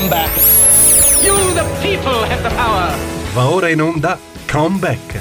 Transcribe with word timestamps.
Comeback. 0.00 0.34
You, 1.22 1.36
the 1.52 1.62
people, 1.82 2.24
have 2.24 2.42
the 2.42 2.54
power. 2.54 2.96
Va 3.34 3.50
ora 3.50 3.68
in 3.68 3.82
onda 3.82 4.18
Comeback. 4.50 5.20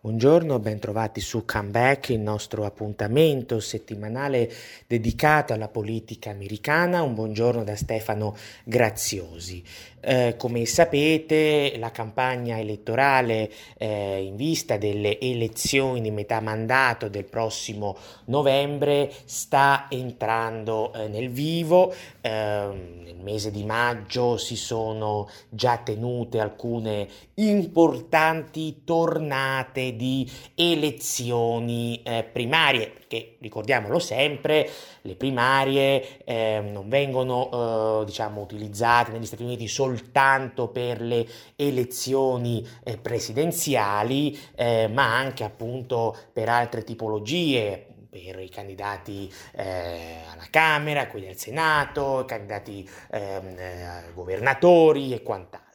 Buongiorno, 0.00 0.60
bentrovati 0.60 1.20
su 1.20 1.44
Comeback, 1.44 2.10
il 2.10 2.20
nostro 2.20 2.64
appuntamento 2.64 3.58
settimanale 3.58 4.48
dedicato 4.86 5.52
alla 5.52 5.66
politica 5.66 6.30
americana. 6.30 7.02
Un 7.02 7.14
buongiorno 7.14 7.64
da 7.64 7.74
Stefano 7.74 8.36
Graziosi. 8.62 9.60
Eh, 10.00 10.36
come 10.36 10.64
sapete, 10.64 11.74
la 11.78 11.90
campagna 11.90 12.58
elettorale 12.58 13.50
eh, 13.76 14.22
in 14.22 14.36
vista 14.36 14.76
delle 14.76 15.18
elezioni 15.18 16.00
di 16.00 16.10
metà 16.10 16.40
mandato 16.40 17.08
del 17.08 17.24
prossimo 17.24 17.96
novembre 18.26 19.12
sta 19.24 19.86
entrando 19.88 20.92
eh, 20.92 21.08
nel 21.08 21.30
vivo. 21.30 21.92
Ehm, 22.20 23.02
nel 23.04 23.16
mese 23.20 23.50
di 23.50 23.64
maggio 23.64 24.36
si 24.36 24.56
sono 24.56 25.28
già 25.48 25.78
tenute 25.78 26.38
alcune 26.40 27.08
importanti 27.34 28.82
tornate 28.84 29.96
di 29.96 30.30
elezioni 30.54 32.00
eh, 32.02 32.24
primarie, 32.30 32.92
perché 33.08 33.36
ricordiamolo 33.40 33.98
sempre, 33.98 34.68
le 35.00 35.16
primarie 35.16 36.22
ehm, 36.24 36.70
non 36.70 36.88
vengono 36.90 38.04
diciamo 38.04 38.42
utilizzate 38.42 39.12
negli 39.12 39.24
Stati 39.24 39.42
Uniti 39.42 39.66
soltanto 39.66 40.68
per 40.68 41.00
le 41.00 41.26
elezioni 41.56 42.64
eh, 42.84 42.98
presidenziali, 42.98 44.38
eh, 44.54 44.88
ma 44.88 45.16
anche 45.16 45.42
appunto 45.42 46.14
per 46.32 46.50
altre 46.50 46.84
tipologie, 46.84 47.86
per 48.10 48.40
i 48.40 48.50
candidati 48.50 49.32
eh, 49.52 50.20
alla 50.30 50.46
Camera, 50.50 51.06
quelli 51.06 51.28
al 51.28 51.36
Senato, 51.36 52.20
i 52.20 52.26
candidati 52.26 52.88
ehm, 53.10 53.58
eh, 53.58 54.02
governatori 54.12 55.14
e 55.14 55.22
quant'altro. 55.22 55.66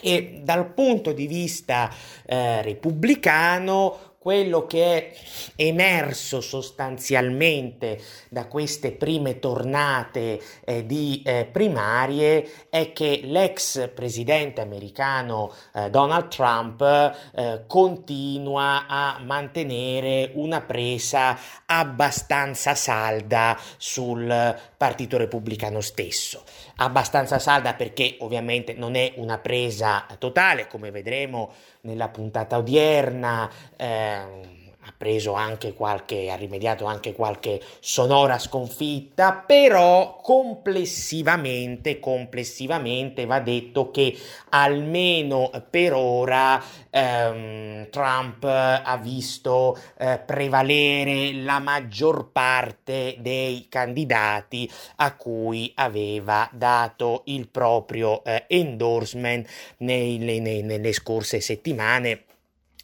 E 0.00 0.40
dal 0.44 0.72
punto 0.72 1.12
di 1.12 1.26
vista 1.26 1.92
eh, 2.24 2.62
repubblicano 2.62 4.09
quello 4.20 4.66
che 4.66 4.84
è 4.84 5.12
emerso 5.56 6.42
sostanzialmente 6.42 7.98
da 8.28 8.48
queste 8.48 8.92
prime 8.92 9.38
tornate 9.38 10.38
eh, 10.62 10.84
di 10.84 11.22
eh, 11.24 11.48
primarie 11.50 12.68
è 12.68 12.92
che 12.92 13.22
l'ex 13.24 13.88
presidente 13.94 14.60
americano 14.60 15.50
eh, 15.72 15.88
Donald 15.88 16.28
Trump 16.28 16.82
eh, 16.82 17.62
continua 17.66 18.84
a 18.86 19.22
mantenere 19.24 20.32
una 20.34 20.60
presa 20.60 21.38
abbastanza 21.64 22.74
salda 22.74 23.58
sul 23.78 24.54
partito 24.76 25.16
repubblicano 25.16 25.80
stesso. 25.80 26.42
Abbastanza 26.82 27.38
salda 27.38 27.74
perché 27.74 28.16
ovviamente 28.20 28.72
non 28.72 28.94
è 28.94 29.12
una 29.16 29.36
presa 29.36 30.06
totale, 30.18 30.66
come 30.66 30.90
vedremo 30.90 31.52
nella 31.82 32.08
puntata 32.08 32.56
odierna. 32.56 33.50
Eh, 33.76 34.59
ha 34.82 34.94
preso 34.96 35.34
anche 35.34 35.74
qualche, 35.74 36.30
ha 36.30 36.36
rimediato 36.36 36.86
anche 36.86 37.12
qualche 37.12 37.60
sonora 37.80 38.38
sconfitta, 38.38 39.32
però 39.34 40.16
complessivamente, 40.22 41.98
complessivamente 42.00 43.26
va 43.26 43.40
detto 43.40 43.90
che 43.90 44.16
almeno 44.50 45.50
per 45.68 45.92
ora 45.92 46.62
ehm, 46.88 47.90
Trump 47.90 48.44
ha 48.44 48.98
visto 49.02 49.78
eh, 49.98 50.18
prevalere 50.24 51.34
la 51.34 51.58
maggior 51.58 52.30
parte 52.32 53.16
dei 53.18 53.66
candidati 53.68 54.70
a 54.96 55.14
cui 55.14 55.70
aveva 55.74 56.48
dato 56.52 57.22
il 57.26 57.48
proprio 57.48 58.24
eh, 58.24 58.44
endorsement 58.48 59.46
nei, 59.78 60.16
nei, 60.16 60.62
nelle 60.62 60.92
scorse 60.92 61.40
settimane 61.40 62.24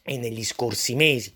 e 0.07 0.19
negli 0.19 0.45
scorsi 0.45 0.95
mesi. 0.95 1.35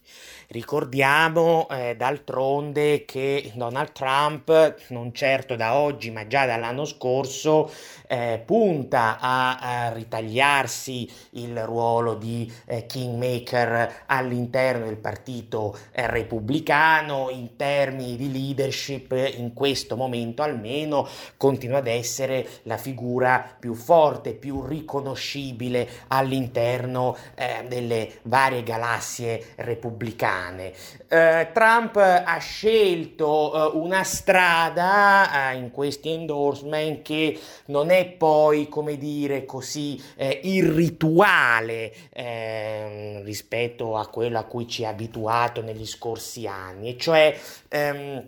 Ricordiamo 0.52 1.68
eh, 1.70 1.94
d'altronde 1.96 3.04
che 3.04 3.52
Donald 3.54 3.92
Trump, 3.92 4.78
non 4.88 5.14
certo 5.14 5.54
da 5.54 5.76
oggi 5.76 6.10
ma 6.10 6.26
già 6.26 6.44
dall'anno 6.44 6.84
scorso, 6.86 7.70
eh, 8.08 8.42
punta 8.44 9.20
a, 9.20 9.58
a, 9.58 9.92
ritagliarsi 9.92 11.08
il 11.34 11.64
ruolo 11.64 12.14
di 12.14 12.52
eh, 12.66 12.84
kingmaker 12.84 14.02
all'interno 14.06 14.86
del 14.86 14.96
partito 14.96 15.78
repubblicano 15.92 17.30
in 17.30 17.54
termini 17.54 18.16
di 18.16 18.32
leadership 18.32 19.12
in 19.36 19.52
questo 19.52 19.94
momento 19.94 20.42
almeno 20.42 21.06
continua 21.36 21.78
ad 21.78 21.86
essere 21.86 22.44
la 22.64 22.76
figura 22.76 23.54
più 23.56 23.74
forte, 23.74 24.34
più 24.34 24.64
riconoscibile 24.66 25.88
all'interno 26.08 27.16
eh, 27.36 27.64
delle 27.68 28.18
varie 28.22 28.64
galassie 28.64 29.52
repubblicane 29.54 30.38
americane. 30.40 30.72
Eh, 31.08 31.48
Trump 31.52 31.96
ha 31.96 32.38
scelto 32.38 33.72
eh, 33.72 33.76
una 33.76 34.02
strada 34.04 35.50
eh, 35.50 35.56
in 35.56 35.70
questi 35.70 36.10
endorsement 36.10 37.02
che 37.02 37.38
non 37.66 37.90
è 37.90 38.06
poi, 38.06 38.68
come 38.68 38.96
dire, 38.96 39.44
così 39.44 40.02
eh, 40.16 40.40
irrituale 40.42 41.92
ehm, 42.12 43.24
rispetto 43.24 43.96
a 43.96 44.06
quello 44.06 44.38
a 44.38 44.44
cui 44.44 44.66
ci 44.66 44.84
ha 44.84 44.88
abituato 44.90 45.62
negli 45.62 45.86
scorsi 45.86 46.46
anni, 46.46 46.90
e 46.90 46.96
cioè 46.98 47.36
ehm, 47.68 48.26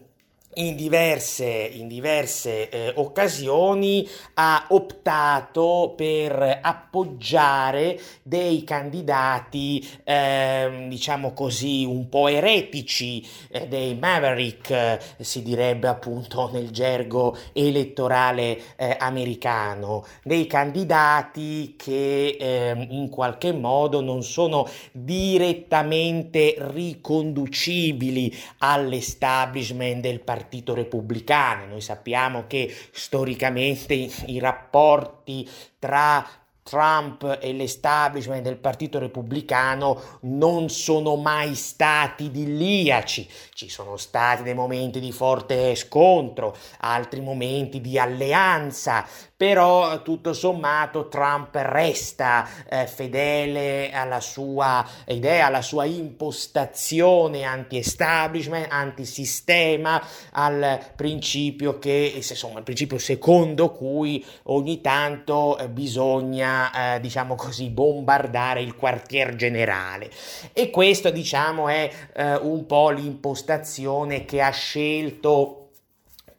in 0.55 0.77
diverse, 0.77 1.47
in 1.47 1.89
diverse 1.89 2.69
eh, 2.69 2.93
occasioni 2.97 4.07
ha 4.35 4.67
optato 4.69 5.95
per 5.97 6.59
appoggiare 6.61 7.99
dei 8.23 8.63
candidati, 8.65 9.87
eh, 10.05 10.87
diciamo 10.89 11.33
così, 11.33 11.85
un 11.85 12.09
po' 12.09 12.29
eretici, 12.29 13.27
eh, 13.51 13.67
dei 13.67 13.95
maverick, 13.95 14.71
eh, 14.71 15.01
si 15.21 15.43
direbbe 15.43 15.89
appunto 15.89 16.51
nel 16.53 16.71
gergo 16.71 17.37
elettorale 17.53 18.77
eh, 18.77 18.97
americano, 18.99 20.05
dei 20.23 20.47
candidati 20.47 21.77
che 21.79 22.37
ehm, 22.39 22.89
in 22.91 23.09
qualche 23.09 23.53
modo 23.53 24.01
non 24.01 24.23
sono 24.23 24.69
direttamente 24.91 26.57
riconducibili 26.59 28.35
all'establishment 28.59 30.01
del 30.03 30.21
partito 30.21 30.41
partito 30.43 30.75
repubblicano. 30.75 31.67
Noi 31.67 31.81
sappiamo 31.81 32.47
che 32.47 32.75
storicamente 32.91 33.95
i 33.95 34.39
rapporti 34.41 35.49
tra 35.79 36.27
Trump 36.63 37.39
e 37.41 37.53
l'establishment 37.53 38.43
del 38.43 38.57
Partito 38.57 38.99
Repubblicano 38.99 40.01
non 40.23 40.69
sono 40.69 41.17
mai 41.17 41.55
stati 41.55 42.25
idilliaci, 42.25 43.29
ci 43.53 43.69
sono 43.69 43.97
stati 43.97 44.43
dei 44.43 44.55
momenti 44.55 45.01
di 45.01 45.13
forte 45.13 45.75
scontro, 45.75 46.57
altri 46.81 47.21
momenti 47.21 47.81
di 47.81 47.99
alleanza, 47.99 49.05
però 49.43 50.03
tutto 50.03 50.33
sommato 50.35 51.09
Trump 51.09 51.49
resta 51.57 52.49
eh, 52.69 52.87
fedele 52.87 53.91
alla 53.91 54.21
sua 54.21 54.87
idea, 55.09 55.47
alla 55.47 55.63
sua 55.63 55.85
impostazione 55.85 57.43
anti-establishment, 57.43 58.69
anti-sistema, 58.71 60.01
al 60.31 60.93
principio 60.95 61.81
che, 61.81 62.13
insomma, 62.15 62.59
il 62.59 62.65
principio 62.65 62.99
secondo 62.99 63.73
cui 63.73 64.25
ogni 64.45 64.81
tanto 64.81 65.59
eh, 65.59 65.69
bisogna, 65.69 66.52
eh, 66.97 67.01
diciamo 67.01 67.35
così, 67.35 67.71
bombardare 67.71 68.63
il 68.63 68.75
quartier 68.77 69.35
generale. 69.37 70.11
E 70.53 70.71
questo, 70.71 71.11
diciamo, 71.11 71.69
è 71.69 71.91
eh, 72.15 72.37
un 72.37 72.67
po' 72.67 72.91
l'impostazione 72.91 74.25
che 74.25 74.41
ha 74.41 74.51
scelto 74.51 75.63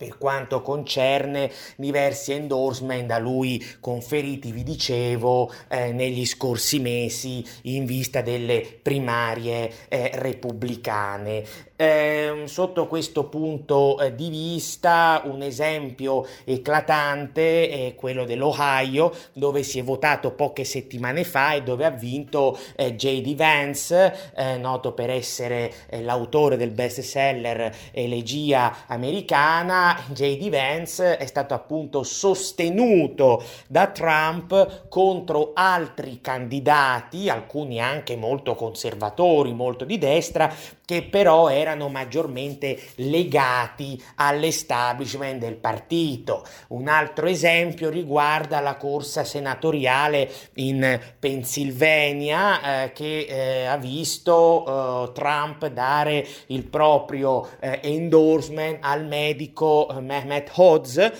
per 0.03 0.17
quanto 0.17 0.61
concerne 0.61 1.49
diversi 1.77 2.33
endorsement 2.33 3.05
da 3.05 3.19
lui 3.19 3.63
conferiti, 3.79 4.51
vi 4.51 4.63
dicevo, 4.63 5.51
eh, 5.69 5.93
negli 5.93 6.25
scorsi 6.25 6.79
mesi 6.79 7.45
in 7.63 7.85
vista 7.85 8.21
delle 8.21 8.79
primarie 8.81 9.71
eh, 9.87 10.11
repubblicane. 10.15 11.45
Eh, 11.75 12.43
sotto 12.45 12.85
questo 12.85 13.23
punto 13.29 13.99
eh, 13.99 14.13
di 14.13 14.29
vista 14.29 15.23
un 15.25 15.41
esempio 15.41 16.23
eclatante 16.43 17.67
è 17.67 17.95
quello 17.95 18.25
dell'Ohio 18.25 19.11
dove 19.33 19.63
si 19.63 19.79
è 19.79 19.83
votato 19.83 20.33
poche 20.33 20.65
settimane 20.65 21.23
fa 21.23 21.53
e 21.53 21.63
dove 21.63 21.85
ha 21.85 21.89
vinto 21.89 22.55
eh, 22.75 22.95
J.D. 22.95 23.35
Vance, 23.35 24.31
eh, 24.35 24.57
noto 24.57 24.93
per 24.93 25.09
essere 25.09 25.73
eh, 25.89 26.03
l'autore 26.03 26.57
del 26.57 26.69
best 26.69 27.01
seller 27.01 27.75
Elegia 27.91 28.85
americana. 28.85 29.99
J.D. 30.09 30.49
Vance 30.49 31.17
è 31.17 31.25
stato 31.25 31.55
appunto 31.55 32.03
sostenuto 32.03 33.43
da 33.67 33.87
Trump 33.87 34.89
contro 34.89 35.53
altri 35.55 36.21
candidati, 36.21 37.29
alcuni 37.29 37.81
anche 37.81 38.15
molto 38.15 38.53
conservatori, 38.53 39.53
molto 39.53 39.85
di 39.85 39.97
destra, 39.97 40.53
che 40.93 41.01
però 41.01 41.49
erano 41.49 41.89
maggiormente 41.89 42.79
legati 42.97 43.99
all'establishment 44.17 45.39
del 45.39 45.55
partito. 45.55 46.45
Un 46.67 46.87
altro 46.87 47.25
esempio 47.25 47.89
riguarda 47.89 48.59
la 48.59 48.75
corsa 48.75 49.23
senatoriale 49.23 50.29
in 50.55 50.99
Pennsylvania 51.17 52.83
eh, 52.83 52.91
che 52.93 53.25
eh, 53.27 53.65
ha 53.65 53.77
visto 53.77 55.07
eh, 55.07 55.11
Trump 55.13 55.65
dare 55.67 56.27
il 56.47 56.63
proprio 56.65 57.49
eh, 57.59 57.79
endorsement 57.81 58.77
al 58.81 59.07
medico 59.07 59.89
eh, 59.89 59.99
Mehmet 59.99 60.51
Oz 60.53 60.97
ehm, 60.97 61.11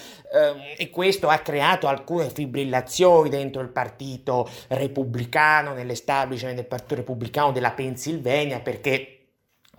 e 0.78 0.90
questo 0.92 1.30
ha 1.30 1.40
creato 1.40 1.88
alcune 1.88 2.30
fibrillazioni 2.30 3.30
dentro 3.30 3.62
il 3.64 3.70
partito 3.70 4.48
repubblicano, 4.68 5.74
nell'establishment 5.74 6.56
del 6.58 6.66
partito 6.66 6.96
repubblicano 6.96 7.52
della 7.52 7.72
Pennsylvania 7.72 8.60
perché 8.60 9.18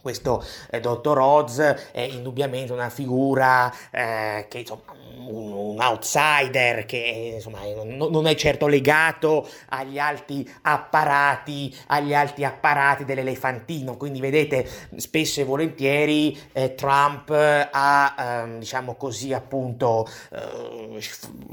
questo 0.05 0.45
eh, 0.69 0.81
dottor 0.81 1.19
Oz 1.19 1.59
è 1.61 2.01
indubbiamente 2.01 2.75
una 2.75 2.91
figura 2.91 3.73
eh, 3.91 4.45
che 4.51 4.59
insomma 4.59 5.04
un, 5.19 5.53
un 5.53 5.81
outsider 5.81 6.85
che 6.87 7.33
insomma 7.35 7.61
non, 7.75 8.11
non, 8.11 8.27
è 8.27 8.35
certo 8.35 8.67
legato 8.67 9.49
agli 9.71 9.99
alti 9.99 10.49
apparati 10.63 11.75
agli 11.89 12.15
alti 12.15 12.45
apparati 12.45 13.05
dell'elefantino 13.05 13.97
quindi 13.97 14.21
vedete 14.21 14.69
spesso 14.97 15.41
e 15.41 15.45
volentieri 15.45 16.39
eh, 16.53 16.75
Trump 16.75 17.31
ha 17.31 18.15
ehm, 18.19 18.59
diciamo 18.59 18.95
così 18.95 19.33
appunto 19.33 20.07
eh, 20.33 21.01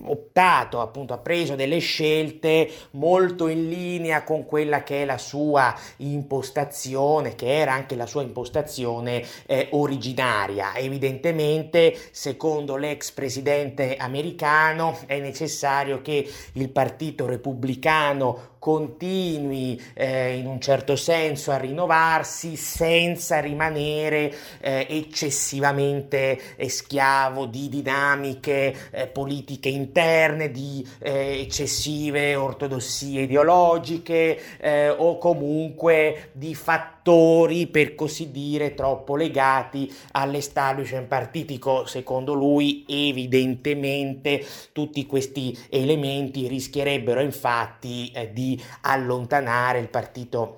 optato 0.03 0.81
appunto 0.81 1.13
ha 1.13 1.17
preso 1.17 1.55
delle 1.55 1.79
scelte 1.79 2.69
molto 2.91 3.47
in 3.47 3.69
linea 3.69 4.23
con 4.23 4.45
quella 4.45 4.83
che 4.83 5.03
è 5.03 5.05
la 5.05 5.17
sua 5.17 5.75
impostazione 5.97 7.35
che 7.35 7.59
era 7.59 7.73
anche 7.73 7.95
la 7.95 8.05
sua 8.05 8.21
impostazione 8.21 8.39
impostazione 8.41 9.23
eh, 9.45 9.67
originaria. 9.71 10.75
Evidentemente, 10.75 11.97
secondo 12.11 12.75
l'ex 12.75 13.11
presidente 13.11 13.49
americano, 13.98 14.98
è 15.06 15.19
necessario 15.19 16.01
che 16.01 16.27
il 16.53 16.69
Partito 16.69 17.25
Repubblicano 17.25 18.56
continui 18.61 19.81
eh, 19.95 20.35
in 20.35 20.45
un 20.45 20.61
certo 20.61 20.95
senso 20.95 21.49
a 21.49 21.57
rinnovarsi 21.57 22.55
senza 22.55 23.39
rimanere 23.39 24.31
eh, 24.59 24.85
eccessivamente 24.87 26.39
eh, 26.57 26.69
schiavo 26.69 27.47
di 27.47 27.69
dinamiche 27.69 28.75
eh, 28.91 29.07
politiche 29.07 29.69
interne, 29.69 30.51
di 30.51 30.87
eh, 30.99 31.39
eccessive 31.41 32.35
ortodossie 32.35 33.23
ideologiche 33.23 34.39
eh, 34.59 34.89
o 34.89 35.17
comunque 35.17 36.29
di 36.33 36.53
fattori 36.53 37.65
per 37.65 37.95
così 37.95 38.29
dire 38.29 38.75
troppo 38.75 39.15
legati 39.15 39.91
all'establishment 40.11 41.07
partitico. 41.07 41.87
Secondo 41.87 42.33
lui 42.33 42.85
evidentemente 42.87 44.45
tutti 44.71 45.07
questi 45.07 45.57
elementi 45.71 46.47
rischierebbero 46.47 47.21
infatti 47.21 48.11
di 48.31 48.50
allontanare 48.81 49.80
il 49.80 49.89
partito 49.89 50.57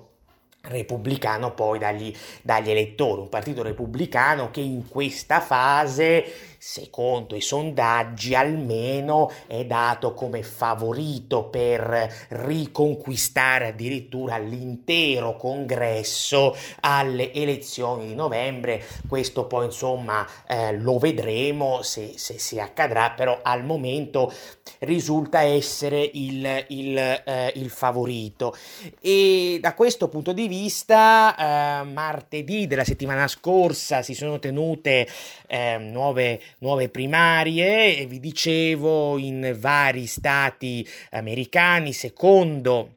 repubblicano 0.64 1.52
poi 1.52 1.78
dagli, 1.78 2.14
dagli 2.42 2.70
elettori, 2.70 3.20
un 3.20 3.28
partito 3.28 3.62
repubblicano 3.62 4.50
che 4.50 4.60
in 4.60 4.88
questa 4.88 5.40
fase 5.40 6.52
secondo 6.66 7.36
i 7.36 7.42
sondaggi 7.42 8.34
almeno 8.34 9.30
è 9.46 9.66
dato 9.66 10.14
come 10.14 10.42
favorito 10.42 11.44
per 11.44 12.26
riconquistare 12.28 13.66
addirittura 13.68 14.38
l'intero 14.38 15.36
congresso 15.36 16.56
alle 16.80 17.34
elezioni 17.34 18.06
di 18.06 18.14
novembre. 18.14 18.82
Questo 19.06 19.46
poi 19.46 19.66
insomma 19.66 20.26
eh, 20.48 20.72
lo 20.78 20.96
vedremo 20.96 21.82
se, 21.82 22.14
se, 22.16 22.38
si 22.38 22.58
accadrà 22.58 23.10
però 23.10 23.40
al 23.42 23.62
momento 23.62 24.32
risulta 24.78 25.42
essere 25.42 26.10
il, 26.14 26.64
il, 26.68 26.96
eh, 26.96 27.52
il 27.56 27.68
favorito. 27.68 28.56
E 29.02 29.58
da 29.60 29.74
questo 29.74 30.08
punto 30.08 30.32
di 30.32 30.48
vista 30.48 30.53
eh, 31.36 31.84
martedì 31.84 32.66
della 32.66 32.84
settimana 32.84 33.26
scorsa 33.28 34.02
si 34.02 34.14
sono 34.14 34.38
tenute 34.38 35.08
eh, 35.46 35.78
nuove 35.78 36.40
nuove 36.58 36.88
primarie 36.88 37.98
e 37.98 38.06
vi 38.06 38.20
dicevo 38.20 39.18
in 39.18 39.56
vari 39.58 40.06
stati 40.06 40.86
americani 41.10 41.92
secondo 41.92 42.96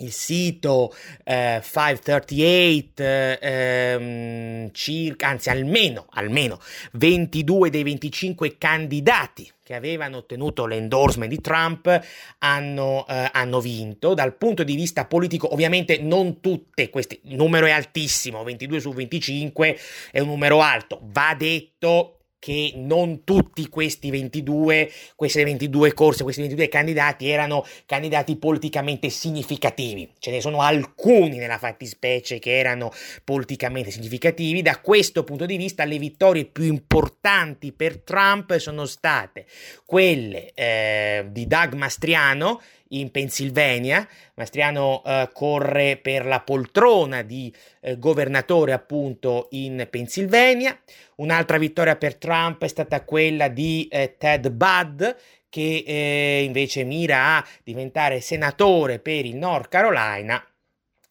il 0.00 0.12
sito 0.12 0.94
eh, 1.24 1.60
538 1.62 3.02
ehm, 3.40 4.70
circa 4.72 5.28
anzi 5.28 5.50
almeno 5.50 6.06
almeno 6.10 6.58
22 6.92 7.70
dei 7.70 7.82
25 7.82 8.58
candidati 8.58 9.50
che 9.70 9.76
avevano 9.76 10.16
ottenuto 10.16 10.66
l'endorsement 10.66 11.30
di 11.30 11.40
Trump 11.40 12.00
hanno, 12.38 13.06
eh, 13.08 13.30
hanno, 13.32 13.60
vinto. 13.60 14.14
Dal 14.14 14.34
punto 14.34 14.64
di 14.64 14.74
vista 14.74 15.06
politico, 15.06 15.52
ovviamente 15.52 15.98
non 15.98 16.40
tutte 16.40 16.90
queste, 16.90 17.20
il 17.22 17.36
numero 17.36 17.66
è 17.66 17.70
altissimo, 17.70 18.42
22 18.42 18.80
su 18.80 18.92
25 18.92 19.78
è 20.10 20.18
un 20.18 20.26
numero 20.26 20.60
alto, 20.60 20.98
va 21.12 21.36
detto 21.38 22.19
che 22.40 22.72
non 22.74 23.22
tutti 23.22 23.68
questi 23.68 24.10
22, 24.10 24.90
queste 25.14 25.44
22 25.44 25.92
corse, 25.92 26.22
questi 26.24 26.40
22 26.40 26.68
candidati 26.68 27.28
erano 27.28 27.64
candidati 27.86 28.36
politicamente 28.36 29.10
significativi. 29.10 30.10
Ce 30.18 30.30
ne 30.30 30.40
sono 30.40 30.62
alcuni 30.62 31.36
nella 31.36 31.58
fattispecie 31.58 32.38
che 32.38 32.58
erano 32.58 32.90
politicamente 33.22 33.90
significativi. 33.90 34.62
Da 34.62 34.80
questo 34.80 35.22
punto 35.22 35.44
di 35.44 35.58
vista 35.58 35.84
le 35.84 35.98
vittorie 35.98 36.46
più 36.46 36.64
importanti 36.64 37.72
per 37.72 37.98
Trump 37.98 38.56
sono 38.56 38.86
state 38.86 39.44
quelle 39.84 40.50
eh, 40.54 41.26
di 41.30 41.46
Doug 41.46 41.74
Mastriano 41.74 42.60
in 42.90 43.10
Pennsylvania. 43.10 44.06
Mastriano 44.34 45.02
eh, 45.04 45.28
corre 45.32 45.96
per 45.96 46.24
la 46.26 46.40
poltrona 46.40 47.22
di 47.22 47.52
eh, 47.80 47.98
governatore 47.98 48.72
appunto 48.72 49.48
in 49.50 49.86
Pennsylvania. 49.90 50.78
Un'altra 51.16 51.58
vittoria 51.58 51.96
per 51.96 52.16
Trump 52.16 52.62
è 52.62 52.68
stata 52.68 53.04
quella 53.04 53.48
di 53.48 53.88
eh, 53.90 54.16
Ted 54.18 54.50
Budd 54.50 55.02
che 55.48 55.82
eh, 55.84 56.42
invece 56.44 56.84
mira 56.84 57.36
a 57.36 57.46
diventare 57.64 58.20
senatore 58.20 59.00
per 59.00 59.24
il 59.24 59.36
North 59.36 59.68
Carolina 59.68 60.42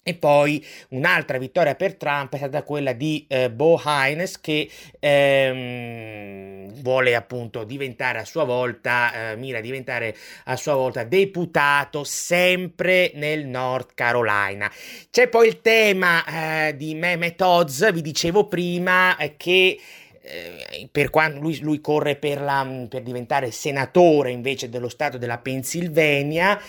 e 0.09 0.15
poi 0.15 0.65
un'altra 0.89 1.37
vittoria 1.37 1.75
per 1.75 1.93
Trump 1.93 2.33
è 2.33 2.37
stata 2.37 2.63
quella 2.63 2.93
di 2.93 3.25
eh, 3.29 3.51
Bo 3.51 3.79
Hines 3.85 4.41
che 4.41 4.67
ehm, 4.99 6.81
vuole 6.81 7.13
appunto 7.13 7.63
diventare 7.63 8.17
a 8.17 8.25
sua 8.25 8.43
volta, 8.43 9.31
eh, 9.31 9.35
mira 9.35 9.59
a 9.59 9.61
diventare 9.61 10.15
a 10.45 10.55
sua 10.55 10.73
volta 10.73 11.03
deputato 11.03 12.03
sempre 12.03 13.11
nel 13.13 13.45
North 13.45 13.91
Carolina. 13.93 14.71
C'è 15.11 15.27
poi 15.27 15.47
il 15.47 15.61
tema 15.61 16.25
eh, 16.67 16.75
di 16.75 16.95
Mehmet 16.95 17.39
Oz, 17.41 17.91
vi 17.93 18.01
dicevo 18.01 18.47
prima 18.47 19.15
che 19.37 19.79
eh, 20.21 20.89
per 20.91 21.09
quando 21.09 21.39
lui, 21.39 21.59
lui 21.59 21.81
corre 21.81 22.15
per, 22.15 22.41
la, 22.41 22.67
per, 22.89 23.03
diventare 23.03 23.51
senatore 23.51 24.31
invece 24.31 24.69
dello 24.69 24.89
stato 24.89 25.17
della 25.17 25.37
Pennsylvania 25.37 26.59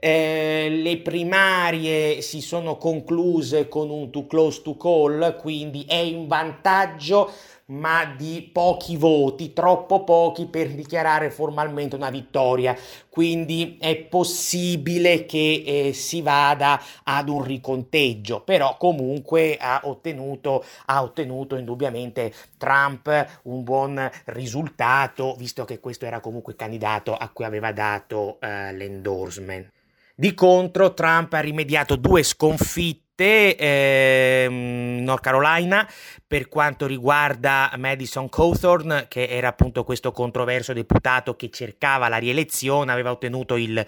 eh, 0.00 0.68
le 0.70 0.98
primarie 0.98 2.20
si 2.20 2.40
sono 2.40 2.76
concluse 2.76 3.68
con 3.68 3.90
un 3.90 4.10
too 4.10 4.26
close 4.26 4.62
to 4.62 4.76
call, 4.76 5.36
quindi 5.36 5.84
è 5.86 5.96
in 5.96 6.26
vantaggio 6.26 7.30
ma 7.70 8.06
di 8.16 8.48
pochi 8.50 8.96
voti, 8.96 9.52
troppo 9.52 10.02
pochi 10.04 10.46
per 10.46 10.68
dichiarare 10.68 11.30
formalmente 11.30 11.96
una 11.96 12.10
vittoria. 12.10 12.76
Quindi 13.08 13.76
è 13.78 13.96
possibile 13.96 15.26
che 15.26 15.64
eh, 15.66 15.92
si 15.92 16.22
vada 16.22 16.80
ad 17.02 17.28
un 17.28 17.42
riconteggio, 17.42 18.40
però 18.40 18.76
comunque 18.76 19.56
ha 19.60 19.82
ottenuto, 19.84 20.64
ha 20.86 21.02
ottenuto 21.02 21.56
indubbiamente 21.56 22.32
Trump 22.56 23.40
un 23.42 23.62
buon 23.64 24.10
risultato, 24.26 25.34
visto 25.36 25.64
che 25.64 25.80
questo 25.80 26.06
era 26.06 26.20
comunque 26.20 26.52
il 26.52 26.58
candidato 26.58 27.14
a 27.14 27.28
cui 27.28 27.44
aveva 27.44 27.72
dato 27.72 28.38
eh, 28.40 28.72
l'endorsement. 28.72 29.68
Di 30.20 30.34
contro, 30.34 30.94
Trump 30.94 31.32
ha 31.34 31.38
rimediato 31.38 31.94
due 31.94 32.24
sconfitte 32.24 33.07
ehm, 33.24 35.02
North 35.02 35.22
Carolina 35.22 35.88
per 36.26 36.48
quanto 36.48 36.86
riguarda 36.86 37.72
Madison 37.78 38.28
Cawthorn 38.28 39.06
che 39.08 39.28
era 39.28 39.48
appunto 39.48 39.82
questo 39.82 40.12
controverso 40.12 40.74
deputato 40.74 41.36
che 41.36 41.48
cercava 41.48 42.08
la 42.08 42.18
rielezione 42.18 42.92
aveva 42.92 43.10
ottenuto 43.10 43.56
il, 43.56 43.84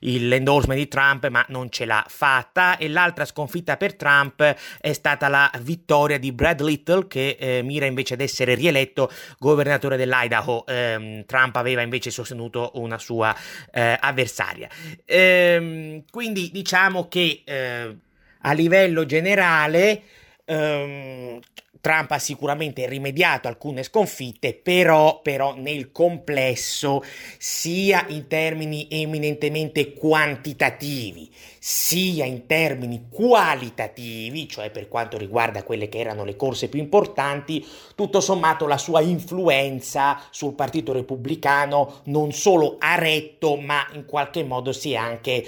il, 0.00 0.28
l'endorsement 0.28 0.80
di 0.80 0.88
Trump 0.88 1.28
ma 1.28 1.44
non 1.48 1.70
ce 1.70 1.84
l'ha 1.84 2.04
fatta. 2.08 2.78
E 2.78 2.88
l'altra 2.88 3.24
sconfitta 3.24 3.76
per 3.76 3.94
Trump 3.94 4.42
è 4.80 4.92
stata 4.92 5.28
la 5.28 5.50
vittoria 5.60 6.18
di 6.18 6.32
Brad 6.32 6.62
Little 6.62 7.06
che 7.08 7.36
eh, 7.38 7.62
mira 7.62 7.84
invece 7.86 8.14
ad 8.14 8.20
essere 8.20 8.54
rieletto 8.54 9.10
governatore 9.38 9.96
dell'Idaho. 9.96 10.64
Ehm, 10.66 11.26
Trump 11.26 11.56
aveva 11.56 11.82
invece 11.82 12.10
sostenuto 12.10 12.70
una 12.74 12.98
sua 12.98 13.36
eh, 13.70 13.96
avversaria. 14.00 14.68
Ehm, 15.04 16.04
quindi 16.10 16.50
diciamo 16.50 17.08
che 17.08 17.42
eh, 17.44 17.96
a 18.42 18.52
livello 18.52 19.04
generale 19.06 20.02
Um, 20.44 21.40
Trump 21.82 22.12
ha 22.12 22.20
sicuramente 22.20 22.86
rimediato 22.86 23.48
alcune 23.48 23.82
sconfitte, 23.82 24.54
però, 24.54 25.20
però, 25.20 25.56
nel 25.56 25.90
complesso, 25.90 27.02
sia 27.38 28.06
in 28.08 28.28
termini 28.28 28.86
eminentemente 28.88 29.92
quantitativi, 29.92 31.28
sia 31.58 32.24
in 32.24 32.46
termini 32.46 33.08
qualitativi, 33.10 34.48
cioè 34.48 34.70
per 34.70 34.86
quanto 34.86 35.18
riguarda 35.18 35.64
quelle 35.64 35.88
che 35.88 35.98
erano 35.98 36.24
le 36.24 36.36
corse 36.36 36.68
più 36.68 36.78
importanti, 36.78 37.66
tutto 37.96 38.20
sommato 38.20 38.68
la 38.68 38.78
sua 38.78 39.00
influenza 39.00 40.20
sul 40.30 40.54
Partito 40.54 40.92
Repubblicano 40.92 42.02
non 42.04 42.30
solo 42.30 42.76
ha 42.78 42.94
retto, 42.94 43.56
ma 43.56 43.88
in 43.94 44.04
qualche 44.06 44.44
modo 44.44 44.72
si 44.72 44.92
è 44.92 44.96
anche 44.96 45.32
eh, 45.32 45.46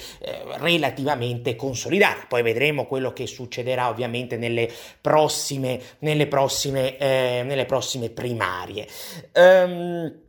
relativamente 0.59 1.55
consolidata. 1.55 2.26
Poi 2.26 2.43
vedremo 2.43 2.87
quello 2.87 3.12
che 3.12 3.29
succederà 3.29 3.88
ovviamente 3.88 4.37
nelle 4.37 4.69
prossime, 5.00 5.81
nelle 6.00 6.24
nelle 6.25 6.26
prossime, 6.26 6.97
eh, 6.97 7.43
nelle 7.45 7.66
prossime 7.66 8.11
primarie. 8.11 8.87
Um, 9.35 10.23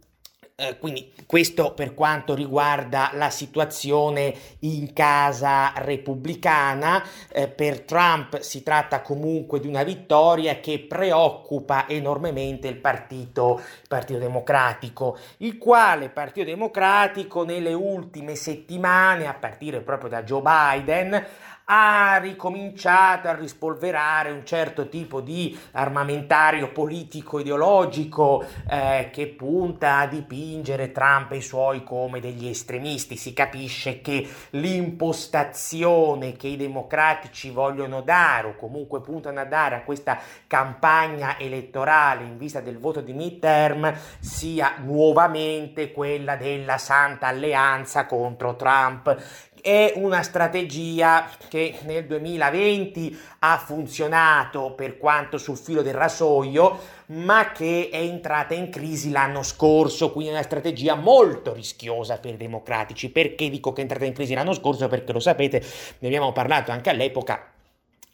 quindi 0.79 1.11
questo 1.25 1.73
per 1.73 1.93
quanto 1.93 2.33
riguarda 2.33 3.09
la 3.13 3.29
situazione 3.29 4.33
in 4.59 4.93
casa 4.93 5.73
repubblicana, 5.75 7.03
eh, 7.29 7.49
per 7.49 7.81
Trump 7.81 8.39
si 8.39 8.63
tratta 8.63 9.01
comunque 9.01 9.59
di 9.59 9.67
una 9.67 9.83
vittoria 9.83 10.61
che 10.61 10.79
preoccupa 10.79 11.89
enormemente 11.89 12.69
il 12.69 12.77
partito, 12.77 13.61
il 13.81 13.87
partito 13.89 14.17
Democratico, 14.17 15.17
il 15.37 15.57
quale 15.57 16.07
Partito 16.07 16.45
Democratico 16.45 17.43
nelle 17.43 17.73
ultime 17.73 18.35
settimane, 18.35 19.27
a 19.27 19.33
partire 19.33 19.81
proprio 19.81 20.09
da 20.09 20.23
Joe 20.23 20.41
Biden, 20.41 21.25
ha 21.65 22.17
ricominciato 22.17 23.27
a 23.27 23.33
rispolverare 23.33 24.29
un 24.31 24.45
certo 24.45 24.87
tipo 24.87 25.21
di 25.21 25.57
armamentario 25.71 26.71
politico 26.71 27.39
ideologico 27.39 28.45
eh, 28.69 29.09
che 29.11 29.27
punta 29.27 29.99
a 29.99 30.07
dipingere 30.07 30.91
Trump 30.91 31.31
e 31.31 31.37
i 31.37 31.41
suoi 31.41 31.83
come 31.83 32.19
degli 32.19 32.47
estremisti. 32.47 33.15
Si 33.15 33.33
capisce 33.33 34.01
che 34.01 34.27
l'impostazione 34.51 36.33
che 36.33 36.47
i 36.47 36.57
democratici 36.57 37.49
vogliono 37.49 38.01
dare 38.01 38.47
o 38.47 38.55
comunque 38.55 39.01
puntano 39.01 39.39
a 39.39 39.45
dare 39.45 39.75
a 39.75 39.81
questa 39.81 40.19
campagna 40.45 41.39
elettorale 41.39 42.23
in 42.23 42.37
vista 42.37 42.59
del 42.59 42.77
voto 42.77 43.01
di 43.01 43.13
midterm 43.13 43.91
sia 44.19 44.75
nuovamente 44.83 45.91
quella 45.91 46.35
della 46.35 46.77
santa 46.77 47.27
alleanza 47.27 48.05
contro 48.05 48.55
Trump 48.55 49.53
è 49.65 49.93
una 49.95 50.21
strategia 50.21 51.27
che 51.47 51.79
nel 51.85 52.05
2020 52.05 53.17
ha 53.39 53.57
funzionato 53.57 54.73
per 54.73 54.99
quanto 54.99 55.39
sul 55.39 55.57
filo 55.57 55.81
del 55.81 55.95
rasoio, 55.95 56.77
ma 57.07 57.51
che 57.51 57.89
è 57.91 57.97
entrata 57.97 58.53
in 58.53 58.69
crisi 58.69 59.09
l'anno 59.09 59.41
scorso, 59.41 60.11
quindi 60.11 60.29
è 60.29 60.35
una 60.35 60.43
strategia 60.43 60.93
molto 60.93 61.51
rischiosa 61.51 62.19
per 62.19 62.33
i 62.35 62.37
democratici. 62.37 63.09
Perché 63.09 63.49
dico 63.49 63.73
che 63.73 63.79
è 63.79 63.81
entrata 63.81 64.05
in 64.05 64.13
crisi 64.13 64.35
l'anno 64.35 64.53
scorso? 64.53 64.87
Perché 64.87 65.11
lo 65.11 65.19
sapete, 65.19 65.63
ne 65.97 66.07
abbiamo 66.09 66.31
parlato 66.31 66.69
anche 66.69 66.91
all'epoca 66.91 67.54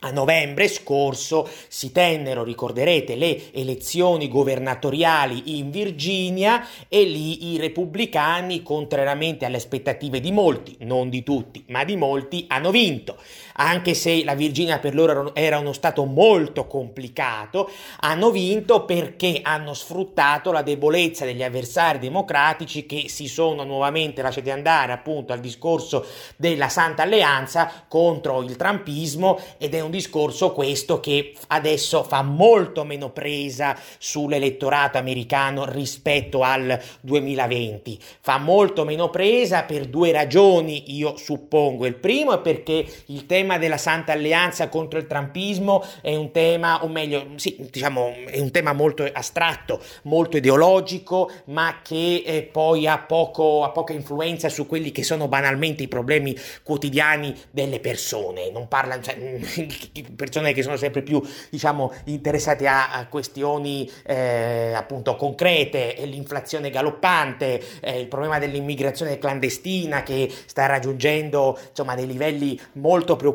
a 0.03 0.12
novembre 0.12 0.67
scorso 0.67 1.48
si 1.67 1.91
tennero, 1.91 2.43
ricorderete, 2.43 3.15
le 3.15 3.51
elezioni 3.53 4.27
governatoriali 4.27 5.58
in 5.58 5.70
Virginia 5.70 6.67
e 6.88 7.03
lì 7.03 7.51
i 7.51 7.58
repubblicani, 7.58 8.63
contrariamente 8.63 9.46
alle 9.46 9.58
aspettative 9.58 10.20
di 10.20 10.31
molti, 10.31 10.75
non 10.79 11.10
di 11.10 11.24
tutti, 11.24 11.63
ma 11.67 11.84
di 11.84 11.96
molti, 11.96 12.46
hanno 12.48 12.72
vinto. 12.72 13.17
Anche 13.62 13.94
se 13.94 14.24
la 14.24 14.34
Virginia 14.34 14.80
per 14.80 14.96
loro 14.96 15.36
era 15.36 15.60
uno 15.60 15.72
stato 15.72 16.06
molto 16.06 16.65
complicato, 16.65 17.70
hanno 18.00 18.32
vinto 18.32 18.86
perché 18.86 19.39
hanno 19.44 19.75
sfruttato 19.75 20.51
la 20.51 20.63
debolezza 20.63 21.25
degli 21.25 21.44
avversari 21.44 22.00
democratici 22.00 22.88
che 22.88 23.08
si 23.08 23.27
sono 23.27 23.63
nuovamente 23.63 24.24
lasciati 24.24 24.50
andare 24.50 24.94
appunto 24.94 25.32
al 25.32 25.39
discorso 25.39 26.03
della 26.38 26.70
Santa 26.70 27.03
Alleanza 27.03 27.86
contro 27.88 28.41
il 28.41 28.56
trumpismo 28.56 29.39
ed 29.60 29.75
è 29.75 29.80
un 29.80 29.91
discorso 29.91 30.53
questo 30.53 31.00
che 31.00 31.34
adesso 31.50 32.03
fa 32.03 32.24
molto 32.24 32.84
meno 32.84 33.12
presa 33.12 33.77
sull'elettorato 34.00 34.98
americano 34.98 35.65
rispetto 35.65 36.41
al 36.41 36.82
2020. 37.01 38.00
Fa 38.22 38.39
molto 38.39 38.86
meno 38.86 39.12
presa 39.12 39.63
per 39.63 39.86
due 39.86 40.12
ragioni, 40.12 40.96
io 40.96 41.15
suppongo. 41.15 41.86
Il 41.86 41.96
primo 41.96 42.34
è 42.34 42.39
perché 42.39 42.84
il 43.06 43.27
tema 43.27 43.50
della 43.58 43.77
Santa 43.77 44.13
Alleanza 44.13 44.70
contro 44.70 45.00
il 45.00 45.08
trumpismo 45.08 45.84
è 46.01 46.15
un 46.15 46.31
tema, 46.31 46.84
o 46.84 46.88
meglio, 46.88 47.27
sì, 47.36 47.55
diciamo, 47.72 48.13
è 48.27 48.39
un 48.39 48.51
tema 48.51 48.74
molto 48.74 49.08
astratto, 49.12 49.81
molto 50.03 50.38
ideologico, 50.38 51.31
ma 51.46 51.79
che 51.81 52.24
eh, 52.25 52.43
poi 52.43 52.88
ha, 52.88 53.00
poco, 53.00 53.63
ha 53.63 53.70
poca 53.72 53.93
influenza 53.93 54.50
su 54.50 54.67
quelli 54.67 54.91
che 54.91 55.03
sono 55.03 55.27
banalmente 55.27 55.84
i 55.84 55.88
problemi 55.88 56.36
quotidiani 56.63 57.36
delle 57.51 57.79
persone. 57.79 58.51
Non 58.51 58.67
parla, 58.67 59.00
cioè, 59.01 59.17
persone 60.15 60.53
che 60.53 60.62
sono 60.62 60.77
sempre 60.77 61.01
più 61.01 61.22
diciamo 61.50 61.93
interessate 62.05 62.67
a, 62.67 62.91
a 62.91 63.08
questioni 63.08 63.89
eh, 64.05 64.74
appunto 64.75 65.15
concrete 65.15 65.96
l'inflazione 66.05 66.70
galoppante 66.70 67.62
eh, 67.81 68.00
il 68.00 68.08
problema 68.08 68.39
dell'immigrazione 68.39 69.17
clandestina 69.17 70.03
che 70.03 70.31
sta 70.46 70.65
raggiungendo 70.65 71.58
insomma 71.70 71.96
dei 71.96 72.08
livelli 72.08 72.60
molto 72.74 73.15
preoccupanti 73.15 73.31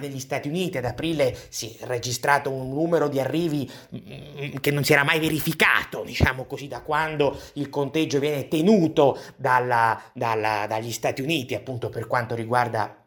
negli 0.00 0.20
Stati 0.20 0.48
Uniti. 0.48 0.78
Ad 0.78 0.84
aprile 0.84 1.36
si 1.48 1.76
è 1.78 1.86
registrato 1.86 2.50
un 2.50 2.68
numero 2.70 3.08
di 3.08 3.20
arrivi 3.20 3.70
mm, 3.94 4.56
che 4.60 4.70
non 4.70 4.84
si 4.84 4.92
era 4.92 5.04
mai 5.04 5.18
verificato 5.18 6.02
diciamo 6.04 6.44
così 6.44 6.68
da 6.68 6.80
quando 6.80 7.38
il 7.54 7.68
conteggio 7.68 8.18
viene 8.18 8.48
tenuto 8.48 9.18
dalla, 9.36 10.00
dalla, 10.12 10.66
dagli 10.68 10.92
Stati 10.92 11.22
Uniti 11.22 11.54
appunto 11.54 11.88
per 11.88 12.06
quanto 12.06 12.34
riguarda 12.34 13.04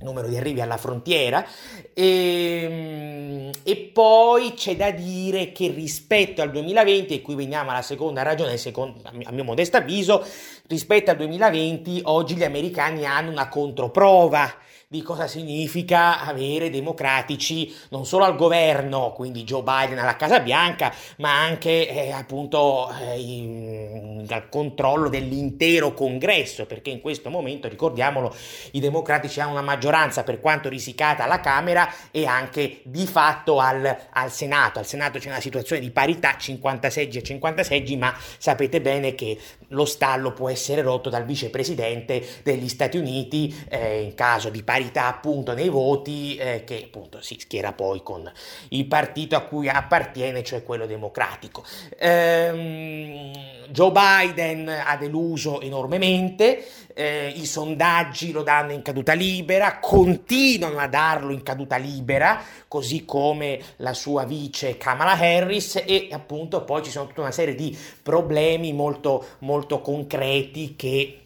numero 0.00 0.28
di 0.28 0.36
arrivi 0.36 0.60
alla 0.60 0.76
frontiera. 0.76 1.44
E, 1.92 2.62
ehm, 2.62 3.50
e, 3.62 3.76
poi 3.92 4.54
c'è 4.54 4.76
da 4.76 4.90
dire 4.90 5.52
che 5.52 5.68
rispetto 5.68 6.42
al 6.42 6.50
2020 6.50 7.14
e 7.14 7.22
qui 7.22 7.34
veniamo 7.34 7.70
alla 7.70 7.82
seconda 7.82 8.22
ragione 8.22 8.56
secondo, 8.56 9.00
a 9.04 9.30
mio 9.32 9.44
modesto 9.44 9.76
avviso 9.76 10.24
rispetto 10.68 11.10
al 11.10 11.16
2020 11.16 12.00
oggi 12.04 12.36
gli 12.36 12.44
americani 12.44 13.04
hanno 13.04 13.30
una 13.30 13.48
controprova 13.48 14.52
di 14.92 15.02
cosa 15.02 15.28
significa 15.28 16.18
avere 16.18 16.68
democratici 16.68 17.72
non 17.90 18.04
solo 18.04 18.24
al 18.24 18.34
governo, 18.34 19.12
quindi 19.12 19.44
Joe 19.44 19.62
Biden 19.62 20.00
alla 20.00 20.16
Casa 20.16 20.40
Bianca, 20.40 20.92
ma 21.18 21.40
anche 21.40 21.88
eh, 21.88 22.10
appunto 22.10 22.92
eh, 23.00 23.16
in, 23.20 24.26
al 24.28 24.48
controllo 24.48 25.08
dell'intero 25.08 25.94
congresso, 25.94 26.66
perché 26.66 26.90
in 26.90 27.00
questo 27.00 27.30
momento, 27.30 27.68
ricordiamolo, 27.68 28.34
i 28.72 28.80
democratici 28.80 29.38
hanno 29.38 29.52
una 29.52 29.62
maggioranza 29.62 30.24
per 30.24 30.40
quanto 30.40 30.68
risicata 30.68 31.22
alla 31.22 31.38
Camera 31.38 31.88
e 32.10 32.26
anche 32.26 32.80
di 32.82 33.06
fatto 33.06 33.60
al, 33.60 33.96
al 34.10 34.32
Senato. 34.32 34.80
Al 34.80 34.86
Senato 34.86 35.20
c'è 35.20 35.28
una 35.28 35.38
situazione 35.38 35.80
di 35.80 35.92
parità 35.92 36.36
50 36.36 36.90
seggi 36.90 37.18
e 37.18 37.22
50 37.22 37.62
seggi, 37.62 37.96
ma 37.96 38.12
sapete 38.38 38.80
bene 38.80 39.14
che 39.14 39.38
lo 39.68 39.84
stallo 39.84 40.32
può 40.32 40.48
essere 40.48 40.82
rotto 40.82 41.10
dal 41.10 41.24
vicepresidente 41.24 42.40
degli 42.42 42.68
Stati 42.68 42.98
Uniti 42.98 43.56
eh, 43.68 44.02
in 44.02 44.14
caso 44.14 44.48
di 44.48 44.64
parità 44.64 44.78
parità 44.80 45.08
appunto 45.08 45.52
nei 45.52 45.68
voti 45.68 46.36
eh, 46.36 46.64
che 46.64 46.84
appunto 46.86 47.20
si 47.20 47.36
schiera 47.38 47.72
poi 47.72 48.02
con 48.02 48.30
il 48.70 48.86
partito 48.86 49.36
a 49.36 49.40
cui 49.40 49.68
appartiene, 49.68 50.42
cioè 50.42 50.62
quello 50.62 50.86
democratico. 50.86 51.62
Ehm, 51.98 53.30
Joe 53.68 53.92
Biden 53.92 54.68
ha 54.68 54.96
deluso 54.96 55.60
enormemente, 55.60 56.64
eh, 56.94 57.30
i 57.36 57.44
sondaggi 57.44 58.32
lo 58.32 58.42
danno 58.42 58.72
in 58.72 58.80
caduta 58.80 59.12
libera, 59.12 59.78
continuano 59.78 60.78
a 60.78 60.88
darlo 60.88 61.30
in 61.30 61.42
caduta 61.42 61.76
libera, 61.76 62.42
così 62.66 63.04
come 63.04 63.60
la 63.76 63.92
sua 63.92 64.24
vice 64.24 64.78
Kamala 64.78 65.12
Harris 65.12 65.82
e 65.84 66.08
appunto 66.10 66.64
poi 66.64 66.82
ci 66.82 66.90
sono 66.90 67.06
tutta 67.06 67.20
una 67.20 67.32
serie 67.32 67.54
di 67.54 67.76
problemi 68.02 68.72
molto, 68.72 69.24
molto 69.40 69.80
concreti 69.82 70.74
che 70.74 71.19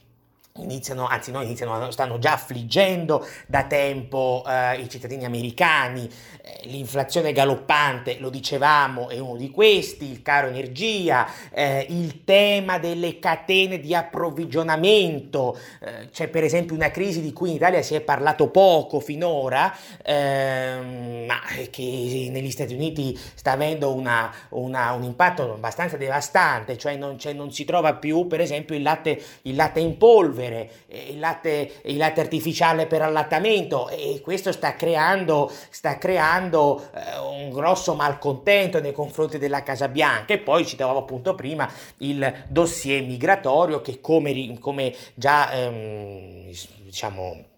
iniziano, 0.60 1.08
anzi 1.08 1.32
no, 1.32 1.42
iniziano, 1.42 1.90
stanno 1.90 2.20
già 2.20 2.34
affliggendo 2.34 3.26
da 3.48 3.64
tempo 3.64 4.44
eh, 4.46 4.78
i 4.80 4.88
cittadini 4.88 5.24
americani, 5.24 6.08
eh, 6.40 6.68
l'inflazione 6.68 7.32
galoppante, 7.32 8.18
lo 8.20 8.30
dicevamo, 8.30 9.08
è 9.08 9.18
uno 9.18 9.36
di 9.36 9.50
questi, 9.50 10.08
il 10.08 10.22
caro 10.22 10.46
energia, 10.46 11.26
eh, 11.50 11.84
il 11.88 12.22
tema 12.22 12.78
delle 12.78 13.18
catene 13.18 13.80
di 13.80 13.96
approvvigionamento, 13.96 15.58
eh, 15.80 16.08
c'è 16.10 16.28
per 16.28 16.44
esempio 16.44 16.76
una 16.76 16.92
crisi 16.92 17.20
di 17.20 17.32
cui 17.32 17.48
in 17.48 17.56
Italia 17.56 17.82
si 17.82 17.96
è 17.96 18.00
parlato 18.00 18.46
poco 18.46 19.00
finora, 19.00 19.76
ehm, 20.04 21.24
ma 21.26 21.40
che 21.68 22.28
negli 22.30 22.50
Stati 22.52 22.74
Uniti 22.74 23.18
sta 23.34 23.52
avendo 23.52 23.92
una, 23.92 24.32
una, 24.50 24.92
un 24.92 25.02
impatto 25.02 25.54
abbastanza 25.54 25.96
devastante, 25.96 26.78
cioè 26.78 26.94
non, 26.94 27.16
non, 27.34 27.50
si 27.50 27.64
trova 27.64 27.94
più 27.94 28.28
per 28.28 28.40
esempio 28.40 28.76
il 28.76 28.82
latte, 28.82 29.20
il 29.42 29.56
latte 29.56 29.80
in 29.80 29.96
polvere, 29.98 30.43
polvere, 30.44 30.70
il 31.08 31.18
latte, 31.18 31.72
il 31.84 31.96
latte 31.96 32.20
artificiale 32.20 32.86
per 32.86 33.02
allattamento 33.02 33.88
e 33.88 34.20
questo 34.22 34.52
sta 34.52 34.74
creando, 34.74 35.50
sta 35.70 35.98
creando 35.98 36.82
eh, 36.94 37.18
un 37.18 37.50
grosso 37.50 37.94
malcontento 37.94 38.80
nei 38.80 38.92
confronti 38.92 39.38
della 39.38 39.62
Casa 39.62 39.88
Bianca. 39.88 40.34
E 40.34 40.38
poi 40.38 40.66
citavo 40.66 40.98
appunto 40.98 41.34
prima 41.34 41.70
il 41.98 42.44
dossier 42.48 43.02
migratorio 43.02 43.80
che 43.80 44.00
come, 44.00 44.58
come 44.58 44.94
già 45.14 45.52
ehm, 45.52 46.50
diciamo 46.82 47.52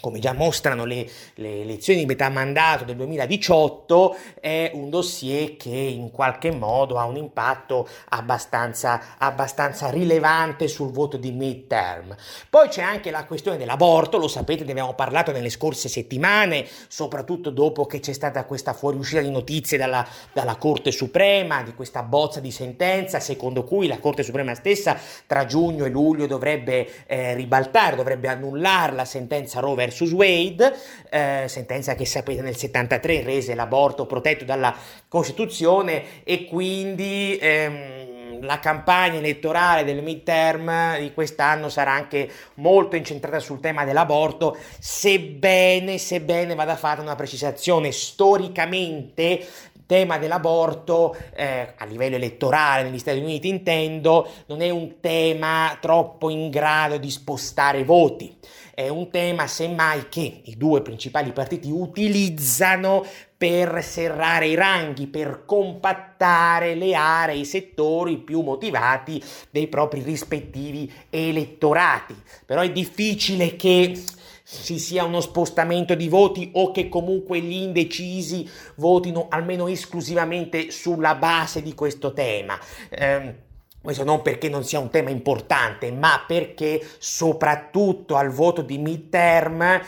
come 0.00 0.18
già 0.18 0.32
mostrano 0.32 0.84
le, 0.84 1.08
le, 1.34 1.60
elezioni 1.62 2.00
di 2.00 2.06
metà 2.06 2.28
mandato 2.28 2.84
del 2.84 2.96
2018, 2.96 4.16
è 4.40 4.70
un 4.74 4.90
dossier 4.90 5.56
che 5.56 5.68
in 5.68 6.10
qualche 6.10 6.50
modo 6.50 6.98
ha 6.98 7.04
un 7.04 7.16
impatto 7.16 7.88
abbastanza, 8.08 9.16
abbastanza 9.18 9.90
rilevante 9.90 10.68
sul 10.68 10.90
voto 10.90 11.16
di 11.16 11.30
midterm. 11.32 12.14
Poi 12.48 12.68
c'è 12.68 12.82
anche 12.82 13.10
la 13.10 13.24
questione 13.24 13.56
dell'aborto, 13.56 14.18
lo 14.18 14.28
sapete, 14.28 14.64
ne 14.64 14.70
abbiamo 14.70 14.94
parlato 14.94 15.32
nelle 15.32 15.50
scorse 15.50 15.88
settimane, 15.88 16.66
soprattutto 16.88 17.50
dopo 17.50 17.86
che 17.86 18.00
c'è 18.00 18.12
stata 18.12 18.44
questa 18.44 18.72
fuoriuscita 18.72 19.20
di 19.20 19.30
notizie 19.30 19.76
dalla, 19.78 20.06
dalla 20.32 20.56
Corte 20.56 20.90
Suprema, 20.90 21.62
di 21.62 21.74
questa 21.74 22.02
bozza 22.02 22.40
di 22.40 22.50
sentenza, 22.50 23.20
secondo 23.20 23.64
cui 23.64 23.86
la 23.86 23.98
Corte 23.98 24.22
Suprema 24.22 24.54
stessa 24.54 24.98
tra 25.26 25.44
giugno 25.44 25.84
e 25.84 25.90
luglio 25.90 26.26
dovrebbe 26.26 27.06
eh, 27.06 27.34
ribaltare, 27.34 27.96
dovrebbe 27.96 28.28
annullare 28.28 28.92
la 28.92 29.04
sentenza 29.04 29.60
Roe 29.60 29.74
versus 29.90 30.12
Wade, 30.12 30.72
eh, 31.10 31.44
sentenza 31.48 31.94
che 31.94 32.06
sapete 32.06 32.40
nel 32.40 32.56
73 32.56 33.22
rese 33.22 33.54
l'aborto 33.54 34.06
protetto 34.06 34.44
dalla 34.44 34.74
Costituzione 35.08 36.22
e 36.22 36.46
quindi 36.46 37.36
ehm, 37.40 38.42
la 38.42 38.60
campagna 38.60 39.18
elettorale 39.18 39.84
del 39.84 40.02
midterm 40.02 40.98
di 40.98 41.12
quest'anno 41.12 41.68
sarà 41.68 41.92
anche 41.92 42.30
molto 42.54 42.96
incentrata 42.96 43.40
sul 43.40 43.60
tema 43.60 43.84
dell'aborto, 43.84 44.56
sebbene, 44.78 45.98
sebbene 45.98 46.54
vada 46.54 46.76
fatta 46.76 47.02
una 47.02 47.16
precisazione. 47.16 47.92
Storicamente 47.92 49.44
tema 49.90 50.18
dell'aborto 50.18 51.16
eh, 51.34 51.72
a 51.76 51.84
livello 51.84 52.14
elettorale 52.14 52.84
negli 52.84 53.00
Stati 53.00 53.18
Uniti 53.18 53.48
intendo 53.48 54.24
non 54.46 54.62
è 54.62 54.70
un 54.70 55.00
tema 55.00 55.76
troppo 55.80 56.30
in 56.30 56.48
grado 56.48 56.96
di 56.96 57.10
spostare 57.10 57.82
voti 57.82 58.32
è 58.80 58.88
un 58.88 59.10
tema 59.10 59.46
semmai 59.46 60.08
che 60.08 60.40
i 60.44 60.56
due 60.56 60.80
principali 60.80 61.32
partiti 61.32 61.70
utilizzano 61.70 63.04
per 63.36 63.84
serrare 63.84 64.46
i 64.46 64.54
ranghi, 64.54 65.06
per 65.06 65.42
compattare 65.44 66.74
le 66.74 66.94
aree, 66.94 67.36
i 67.36 67.44
settori 67.44 68.16
più 68.16 68.40
motivati 68.40 69.22
dei 69.50 69.68
propri 69.68 70.02
rispettivi 70.02 70.90
elettorati. 71.10 72.14
Però 72.46 72.62
è 72.62 72.72
difficile 72.72 73.54
che 73.56 74.02
ci 74.44 74.78
sia 74.78 75.04
uno 75.04 75.20
spostamento 75.20 75.94
di 75.94 76.08
voti 76.08 76.50
o 76.54 76.70
che 76.70 76.88
comunque 76.88 77.40
gli 77.40 77.62
indecisi 77.62 78.48
votino 78.76 79.26
almeno 79.28 79.68
esclusivamente 79.68 80.70
sulla 80.70 81.14
base 81.16 81.62
di 81.62 81.74
questo 81.74 82.14
tema. 82.14 82.58
Eh, 82.88 83.48
questo 83.82 84.04
non 84.04 84.22
perché 84.22 84.48
non 84.48 84.64
sia 84.64 84.78
un 84.78 84.90
tema 84.90 85.10
importante, 85.10 85.90
ma 85.90 86.24
perché 86.26 86.86
soprattutto 86.98 88.16
al 88.16 88.30
voto 88.30 88.62
di 88.62 88.78
midterm 88.78 89.80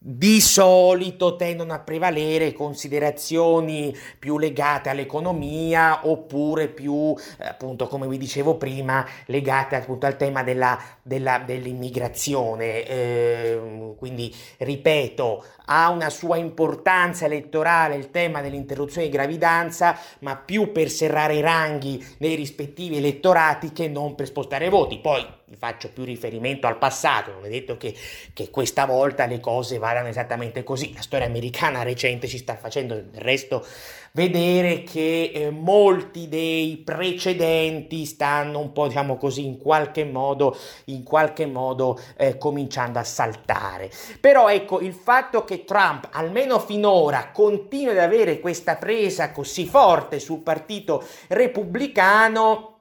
di 0.00 0.40
solito 0.40 1.34
tendono 1.34 1.72
a 1.72 1.80
prevalere 1.80 2.52
considerazioni 2.52 3.94
più 4.16 4.38
legate 4.38 4.90
all'economia 4.90 6.06
oppure 6.06 6.68
più, 6.68 7.16
appunto, 7.38 7.88
come 7.88 8.06
vi 8.06 8.16
dicevo 8.16 8.56
prima, 8.56 9.04
legate 9.26 9.74
appunto 9.74 10.06
al 10.06 10.16
tema 10.16 10.44
della, 10.44 10.78
della, 11.02 11.42
dell'immigrazione. 11.44 12.86
Eh, 12.86 13.94
quindi, 13.98 14.32
ripeto, 14.58 15.44
ha 15.64 15.90
una 15.90 16.10
sua 16.10 16.36
importanza 16.36 17.24
elettorale 17.24 17.96
il 17.96 18.12
tema 18.12 18.40
dell'interruzione 18.40 19.08
di 19.08 19.12
gravidanza, 19.12 19.98
ma 20.20 20.36
più 20.36 20.70
per 20.70 20.90
serrare 20.90 21.34
i 21.34 21.40
ranghi 21.40 22.04
nei 22.18 22.36
rispettivi 22.36 22.98
elettorati 22.98 23.72
che 23.72 23.88
non 23.88 24.14
per 24.14 24.26
spostare 24.26 24.68
voti. 24.68 25.00
Poi 25.00 25.37
faccio 25.56 25.90
più 25.90 26.04
riferimento 26.04 26.66
al 26.66 26.78
passato, 26.78 27.32
non 27.32 27.44
è 27.44 27.48
detto 27.48 27.76
che, 27.76 27.94
che 28.32 28.50
questa 28.50 28.84
volta 28.84 29.26
le 29.26 29.40
cose 29.40 29.78
vadano 29.78 30.08
esattamente 30.08 30.64
così, 30.64 30.92
la 30.94 31.00
storia 31.00 31.26
americana 31.26 31.82
recente 31.82 32.26
ci 32.26 32.38
sta 32.38 32.56
facendo 32.56 32.94
del 32.94 33.20
resto 33.20 33.64
vedere 34.12 34.82
che 34.82 35.30
eh, 35.32 35.50
molti 35.50 36.28
dei 36.28 36.76
precedenti 36.78 38.04
stanno 38.04 38.58
un 38.58 38.72
po' 38.72 38.86
diciamo 38.88 39.16
così 39.16 39.44
in 39.44 39.58
qualche 39.58 40.04
modo 40.04 40.56
in 40.86 41.02
qualche 41.02 41.46
modo 41.46 41.98
eh, 42.16 42.38
cominciando 42.38 42.98
a 42.98 43.04
saltare. 43.04 43.90
Però 44.20 44.48
ecco 44.48 44.80
il 44.80 44.92
fatto 44.94 45.44
che 45.44 45.64
Trump 45.64 46.08
almeno 46.12 46.58
finora 46.58 47.30
continui 47.32 47.92
ad 47.92 47.98
avere 47.98 48.40
questa 48.40 48.76
presa 48.76 49.30
così 49.30 49.66
forte 49.66 50.18
sul 50.18 50.40
partito 50.40 51.04
repubblicano 51.28 52.77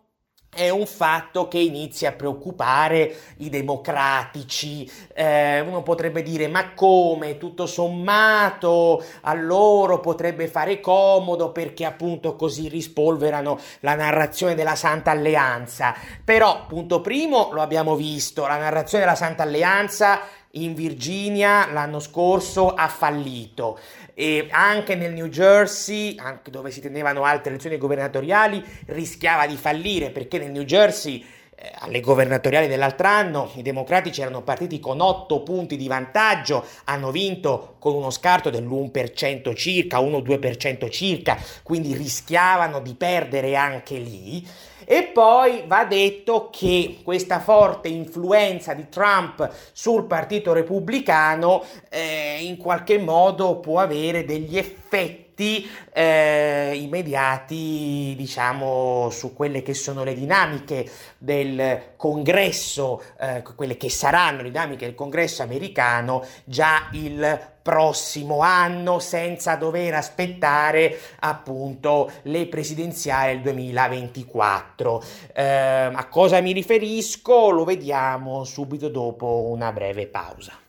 è 0.50 0.70
un 0.70 0.88
fatto 0.88 1.48
che 1.48 1.60
inizia 1.60 2.10
a 2.10 2.14
preoccupare 2.14 3.16
i 3.38 3.50
democratici. 3.50 4.90
Eh, 5.14 5.60
uno 5.60 5.84
potrebbe 5.84 6.24
dire: 6.24 6.48
ma 6.48 6.74
come 6.74 7.38
tutto 7.38 7.68
sommato 7.68 9.04
a 9.22 9.34
loro 9.34 10.00
potrebbe 10.00 10.48
fare 10.48 10.80
comodo 10.80 11.52
perché 11.52 11.86
appunto 11.86 12.36
così 12.36 12.70
rispolverano 12.70 13.60
la 13.82 13.96
narrazione 13.96 14.56
della 14.56 14.76
Santa 14.76 15.12
Alleanza. 15.12 15.94
Però, 16.24 16.66
punto 16.66 17.02
primo, 17.02 17.50
lo 17.52 17.62
abbiamo 17.62 17.96
visto: 17.96 18.48
la 18.48 18.58
narrazione 18.58 19.04
della 19.04 19.16
Santa 19.16 19.44
Alleanza 19.44 20.22
in 20.52 20.74
Virginia 20.74 21.72
l'anno 21.72 22.00
scorso 22.00 22.74
ha 22.74 22.88
fallito 22.88 23.78
e 24.20 24.48
anche 24.50 24.96
nel 24.96 25.14
New 25.14 25.28
Jersey, 25.28 26.16
anche 26.18 26.50
dove 26.50 26.72
si 26.72 26.82
tenevano 26.82 27.24
altre 27.24 27.52
elezioni 27.52 27.78
governatoriali, 27.78 28.64
rischiava 28.88 29.46
di 29.46 29.56
fallire 29.56 30.10
perché 30.10 30.40
nel 30.40 30.50
New 30.50 30.64
Jersey 30.64 31.24
eh, 31.56 31.72
alle 31.82 32.00
governatoriali 32.00 32.68
dell'altro 32.68 33.06
anno 33.06 33.52
i 33.58 33.62
democratici 33.62 34.22
erano 34.22 34.42
partiti 34.42 34.80
con 34.80 35.02
8 35.02 35.44
punti 35.44 35.78
di 35.78 35.88
vantaggio, 35.88 36.66
hanno 36.86 37.12
vinto 37.12 37.76
con 37.78 37.94
uno 37.94 38.10
scarto 38.10 38.50
dell'1% 38.50 39.56
circa, 39.56 40.00
1-2% 40.00 40.90
circa, 40.90 41.38
quindi 41.62 41.94
rischiavano 41.94 42.80
di 42.80 42.96
perdere 42.96 43.56
anche 43.56 43.98
lì. 44.00 44.44
E 44.90 45.04
poi 45.04 45.64
va 45.68 45.84
detto 45.84 46.48
che 46.50 47.00
questa 47.04 47.42
forte 47.42 47.90
influenza 47.90 48.74
di 48.74 48.88
Trump 48.88 49.52
sul 49.74 50.06
Partito 50.06 50.54
Repubblicano 50.54 51.62
eh, 51.90 52.38
in 52.40 52.56
qualche 52.56 52.98
modo 52.98 53.58
può 53.58 53.82
avere 53.82 54.24
degli 54.24 54.58
effetti 54.58 55.70
eh, 55.92 56.72
immediati, 56.74 58.14
diciamo, 58.16 59.10
su 59.10 59.34
quelle 59.34 59.62
che 59.62 59.74
sono 59.74 60.06
le 60.06 60.14
dinamiche 60.14 60.90
del 61.18 61.96
congresso, 61.98 63.04
eh, 63.20 63.44
quelle 63.58 63.76
che 63.76 63.90
saranno 63.90 64.38
le 64.38 64.52
dinamiche 64.52 64.86
del 64.86 64.96
congresso 64.96 65.44
americano 65.44 66.26
già 66.46 66.88
il 66.94 67.56
prossimo 67.68 68.40
anno 68.40 69.00
senza 69.00 69.56
dover 69.56 69.94
aspettare 69.94 70.98
appunto 71.20 72.10
le 72.22 72.48
presidenziali 72.48 73.34
del 73.34 73.42
2024. 73.42 75.04
Eh, 75.34 75.44
a 75.44 76.08
cosa 76.08 76.40
mi 76.40 76.54
riferisco? 76.54 77.50
Lo 77.50 77.66
vediamo 77.66 78.46
subito 78.46 78.88
dopo 78.88 79.50
una 79.50 79.74
breve 79.74 80.08
pausa. 80.08 80.67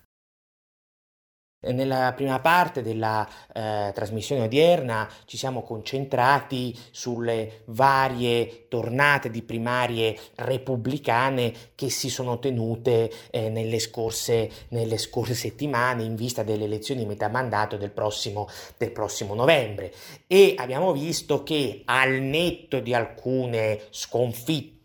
Nella 1.61 2.13
prima 2.15 2.39
parte 2.39 2.83
della 2.83 3.29
eh, 3.53 3.91
trasmissione 3.93 4.43
odierna 4.43 5.11
ci 5.25 5.37
siamo 5.37 5.63
concentrati 5.63 6.73
sulle 6.93 7.63
varie 7.65 8.69
tornate 8.69 9.29
di 9.29 9.43
primarie 9.43 10.17
repubblicane 10.37 11.53
che 11.75 11.91
si 11.91 12.11
sono 12.11 12.39
tenute 12.39 13.11
eh, 13.33 13.49
nelle, 13.49 13.81
scorse, 13.81 14.49
nelle, 14.69 14.99
scorse, 14.99 15.35
settimane 15.35 16.05
in 16.05 16.15
vista 16.15 16.45
delle 16.45 16.63
elezioni 16.63 17.01
di 17.01 17.09
metà 17.09 17.27
mandato 17.27 17.77
del 17.77 17.91
prossimo, 17.91 18.47
del 18.77 18.93
prossimo 18.93 19.35
novembre. 19.35 19.93
E 20.29 20.55
abbiamo 20.57 20.93
visto 20.93 21.43
che 21.43 21.83
al 21.87 22.21
netto 22.21 22.79
di 22.79 22.95
alcune 22.95 23.81
sconfitte 23.91 24.78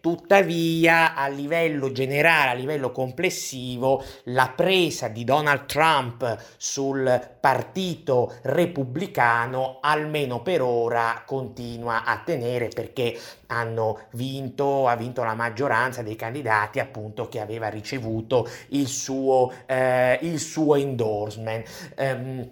tuttavia 0.00 1.14
a 1.14 1.28
livello 1.28 1.90
generale, 1.90 2.50
a 2.50 2.54
livello 2.54 2.92
complessivo, 2.92 4.04
la 4.24 4.52
presa 4.54 5.08
di 5.08 5.24
Donald 5.24 5.64
Trump 5.64 6.36
sul 6.58 7.36
partito 7.40 8.34
repubblicano, 8.42 9.78
almeno 9.80 10.42
per 10.42 10.60
ora, 10.60 11.22
continua 11.24 12.04
a 12.04 12.20
tenere 12.22 12.68
perché 12.68 13.18
hanno 13.46 14.00
vinto, 14.10 14.88
ha 14.88 14.96
vinto 14.96 15.22
la 15.22 15.34
maggioranza 15.34 16.02
dei 16.02 16.16
candidati 16.16 16.78
appunto 16.78 17.28
che 17.28 17.40
aveva 17.40 17.68
ricevuto 17.68 18.46
il 18.68 18.88
suo, 18.88 19.50
eh, 19.64 20.18
il 20.20 20.38
suo 20.38 20.74
endorsement. 20.74 21.66
Um, 21.96 22.50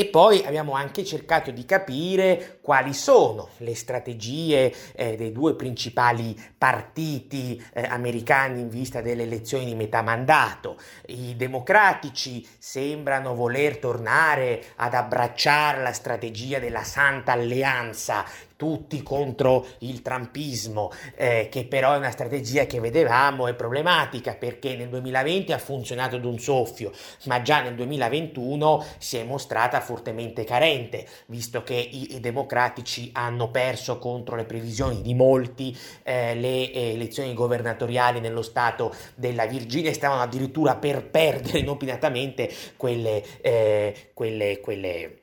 E 0.00 0.06
poi 0.06 0.42
abbiamo 0.46 0.72
anche 0.72 1.04
cercato 1.04 1.50
di 1.50 1.66
capire 1.66 2.60
quali 2.62 2.94
sono 2.94 3.50
le 3.58 3.74
strategie 3.74 4.74
eh, 4.94 5.14
dei 5.14 5.30
due 5.30 5.54
principali 5.54 6.34
partiti 6.56 7.62
eh, 7.74 7.82
americani 7.82 8.60
in 8.60 8.70
vista 8.70 9.02
delle 9.02 9.24
elezioni 9.24 9.66
di 9.66 9.74
metà 9.74 10.00
mandato. 10.00 10.78
I 11.08 11.36
democratici 11.36 12.48
sembrano 12.56 13.34
voler 13.34 13.76
tornare 13.76 14.68
ad 14.76 14.94
abbracciare 14.94 15.82
la 15.82 15.92
strategia 15.92 16.58
della 16.58 16.82
Santa 16.82 17.32
Alleanza 17.32 18.24
tutti 18.60 19.02
contro 19.02 19.66
il 19.78 20.02
trumpismo, 20.02 20.92
eh, 21.16 21.48
che 21.50 21.64
però 21.64 21.94
è 21.94 21.96
una 21.96 22.10
strategia 22.10 22.66
che 22.66 22.78
vedevamo 22.78 23.46
è 23.46 23.54
problematica 23.54 24.34
perché 24.34 24.76
nel 24.76 24.90
2020 24.90 25.54
ha 25.54 25.58
funzionato 25.58 26.18
d'un 26.18 26.38
soffio, 26.38 26.92
ma 27.24 27.40
già 27.40 27.62
nel 27.62 27.74
2021 27.74 28.84
si 28.98 29.16
è 29.16 29.24
mostrata 29.24 29.80
fortemente 29.80 30.44
carente, 30.44 31.06
visto 31.28 31.62
che 31.62 31.72
i, 31.72 32.16
i 32.16 32.20
democratici 32.20 33.08
hanno 33.14 33.50
perso 33.50 33.96
contro 33.96 34.36
le 34.36 34.44
previsioni 34.44 35.00
di 35.00 35.14
molti 35.14 35.74
eh, 36.02 36.34
le 36.34 36.70
eh, 36.70 36.92
elezioni 36.92 37.32
governatoriali 37.32 38.20
nello 38.20 38.42
stato 38.42 38.94
della 39.14 39.46
Virginia 39.46 39.88
e 39.88 39.94
stavano 39.94 40.20
addirittura 40.20 40.76
per 40.76 41.08
perdere 41.08 41.60
inopinatamente 41.60 42.52
quelle, 42.76 43.24
eh, 43.40 44.10
quelle, 44.12 44.60
quelle 44.60 45.20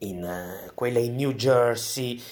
in, 0.00 0.22
uh, 0.22 0.74
quelle 0.74 1.00
in 1.00 1.16
New 1.16 1.32
Jersey 1.32 2.22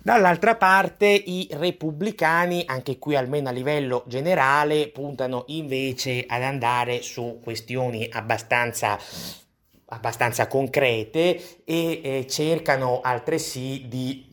Dall'altra 0.00 0.56
parte 0.56 1.06
i 1.06 1.48
repubblicani, 1.50 2.64
anche 2.66 2.98
qui 2.98 3.16
almeno 3.16 3.48
a 3.48 3.52
livello 3.52 4.04
generale, 4.06 4.88
puntano 4.88 5.44
invece 5.48 6.24
ad 6.26 6.42
andare 6.42 7.02
su 7.02 7.40
questioni 7.42 8.08
abbastanza 8.10 8.98
abbastanza 9.90 10.46
concrete 10.48 11.62
e 11.64 12.00
eh, 12.02 12.26
cercano 12.28 13.00
altresì 13.00 13.86
di 13.88 14.27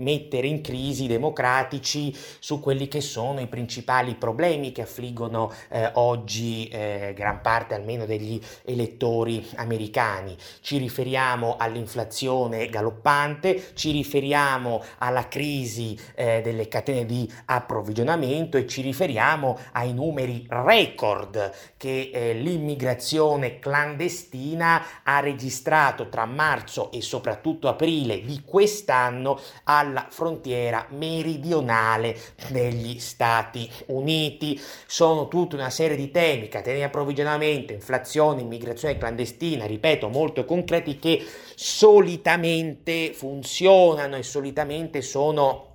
mettere 0.00 0.46
in 0.46 0.60
crisi 0.60 1.04
i 1.04 1.08
democratici 1.08 2.14
su 2.38 2.60
quelli 2.60 2.88
che 2.88 3.00
sono 3.00 3.40
i 3.40 3.46
principali 3.46 4.14
problemi 4.14 4.72
che 4.72 4.82
affliggono 4.82 5.52
eh, 5.68 5.90
oggi 5.94 6.68
eh, 6.68 7.12
gran 7.14 7.40
parte 7.40 7.74
almeno 7.74 8.06
degli 8.06 8.40
elettori 8.64 9.46
americani. 9.56 10.36
Ci 10.60 10.78
riferiamo 10.78 11.56
all'inflazione 11.58 12.68
galoppante, 12.68 13.72
ci 13.74 13.90
riferiamo 13.90 14.82
alla 14.98 15.28
crisi 15.28 15.98
eh, 16.14 16.40
delle 16.42 16.68
catene 16.68 17.06
di 17.06 17.30
approvvigionamento 17.46 18.56
e 18.56 18.66
ci 18.66 18.82
riferiamo 18.82 19.58
ai 19.72 19.92
numeri 19.92 20.46
record 20.48 21.52
che 21.76 22.10
eh, 22.12 22.34
l'immigrazione 22.34 23.58
clandestina 23.58 24.82
ha 25.02 25.20
registrato 25.20 26.08
tra 26.08 26.24
marzo 26.24 26.90
e 26.92 27.00
soprattutto 27.00 27.68
aprile 27.68 28.22
di 28.22 28.42
quest'anno 28.44 29.38
alla 29.64 29.89
alla 29.90 30.06
frontiera 30.08 30.86
meridionale 30.90 32.16
degli 32.48 32.98
Stati 32.98 33.70
Uniti. 33.86 34.60
Sono 34.86 35.28
tutta 35.28 35.56
una 35.56 35.70
serie 35.70 35.96
di 35.96 36.10
temi, 36.10 36.48
catene 36.48 36.78
di 36.78 36.82
approvvigionamento, 36.82 37.72
inflazione, 37.72 38.40
immigrazione 38.40 38.96
clandestina, 38.96 39.66
ripeto, 39.66 40.08
molto 40.08 40.44
concreti 40.44 40.98
che 40.98 41.24
solitamente 41.54 43.12
funzionano 43.12 44.16
e 44.16 44.22
solitamente 44.22 45.02
sono 45.02 45.69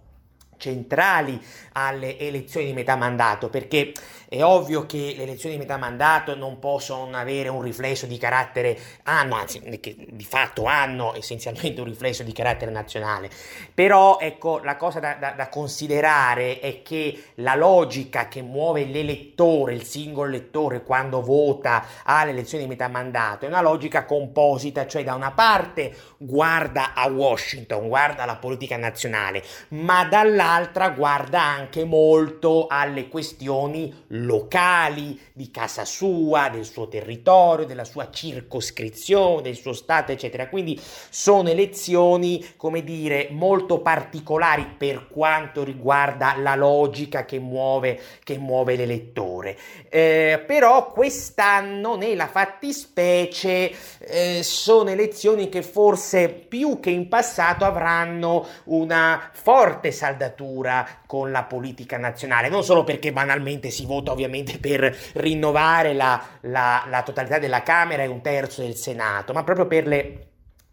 centrali 0.58 1.40
alle 1.74 2.18
elezioni 2.18 2.68
di 2.68 2.74
metà 2.74 2.96
mandato 2.96 3.50
perché 3.50 3.92
è 4.28 4.44
ovvio 4.44 4.86
che 4.86 5.14
le 5.16 5.24
elezioni 5.24 5.56
di 5.56 5.62
metà 5.62 5.78
mandato 5.78 6.36
non 6.36 6.60
possono 6.60 7.16
avere 7.16 7.50
un 7.50 7.62
riflesso 7.62 8.06
di 8.06 8.18
carattere 8.18 8.78
hanno 9.04 9.36
anzi 9.36 9.60
che 9.80 9.96
di 10.10 10.24
fatto 10.24 10.66
hanno 10.66 11.16
essenzialmente 11.16 11.82
un 11.82 11.88
riflesso 11.88 12.24
di 12.24 12.34
carattere 12.34 12.72
nazionale. 12.72 13.30
Però 13.74 14.18
ecco 14.20 14.60
la 14.64 14.76
cosa 14.78 15.00
da, 15.00 15.14
da, 15.14 15.32
da 15.32 15.50
considerare 15.50 16.60
è 16.60 16.82
che 16.82 17.24
la 17.36 17.56
logica 17.56 18.28
che 18.28 18.42
muove 18.42 18.86
l'elettore 18.86 19.74
il 19.74 19.84
singolo 19.84 20.30
elettore 20.30 20.84
quando 20.84 21.22
vota 21.22 21.86
alle 22.04 22.32
elezioni 22.32 22.64
di 22.64 22.70
metà 22.70 22.88
mandato 22.88 23.46
è 23.46 23.48
una 23.48 23.62
logica 23.62 24.06
composita 24.06 24.88
cioè 24.88 25.04
da 25.04 25.14
una 25.14 25.32
parte 25.32 25.94
guarda 26.18 26.94
a 26.94 27.08
Washington 27.08 27.88
guarda 27.88 28.24
alla 28.24 28.38
politica 28.38 28.78
nazionale 28.78 29.44
ma 29.70 30.06
dall'altra 30.06 30.45
dall'altra 30.46 30.90
guarda 30.90 31.42
anche 31.42 31.84
molto 31.86 32.68
alle 32.70 33.08
questioni 33.08 33.92
locali 34.10 35.20
di 35.34 35.50
casa 35.50 35.86
sua, 35.86 36.50
del 36.50 36.66
suo 36.66 36.88
territorio, 36.88 37.66
della 37.66 37.84
sua 37.84 38.12
circoscrizione, 38.12 39.42
del 39.42 39.56
suo 39.56 39.74
stato, 39.74 40.12
eccetera. 40.12 40.48
Quindi 40.48 40.80
sono 41.10 41.50
elezioni, 41.50 42.46
come 42.58 42.84
dire, 42.84 43.30
molto 43.32 43.80
particolari 43.80 44.68
per 44.78 45.08
quanto 45.08 45.64
riguarda 45.64 46.36
la 46.38 46.56
logica 46.56 47.26
che 47.26 47.40
muove, 47.40 48.00
che 48.24 48.38
muove 48.38 48.76
l'elettore. 48.76 49.58
Eh, 49.90 50.44
però 50.46 50.92
quest'anno, 50.92 51.96
nella 51.96 52.28
fattispecie, 52.28 53.74
eh, 53.98 54.44
sono 54.44 54.92
elezioni 54.92 55.50
che 55.50 55.64
forse 55.64 56.30
più 56.30 56.80
che 56.80 56.92
in 56.92 57.08
passato 57.08 57.66
avranno 57.66 58.46
una 58.66 59.32
forte 59.34 59.92
saldatura 59.92 60.34
legislatura 60.36 60.88
con 61.06 61.32
la 61.32 61.44
politica 61.44 61.98
nazionale, 61.98 62.50
non 62.50 62.64
solo 62.64 62.84
perché 62.84 63.12
banalmente 63.12 63.70
si 63.70 63.86
vota 63.86 64.12
ovviamente 64.12 64.60
per 64.60 64.96
rinnovare 65.14 65.94
la, 65.94 66.22
la, 66.42 66.86
la 66.90 67.04
totalità 67.04 67.40
della 67.40 67.64
Camera 67.64 68.04
e 68.04 68.08
un 68.08 68.22
terzo 68.22 68.62
del 68.62 68.76
Senato, 68.76 69.34
ma 69.34 69.44
proprio 69.44 69.68
per 69.68 69.88
le 69.88 70.28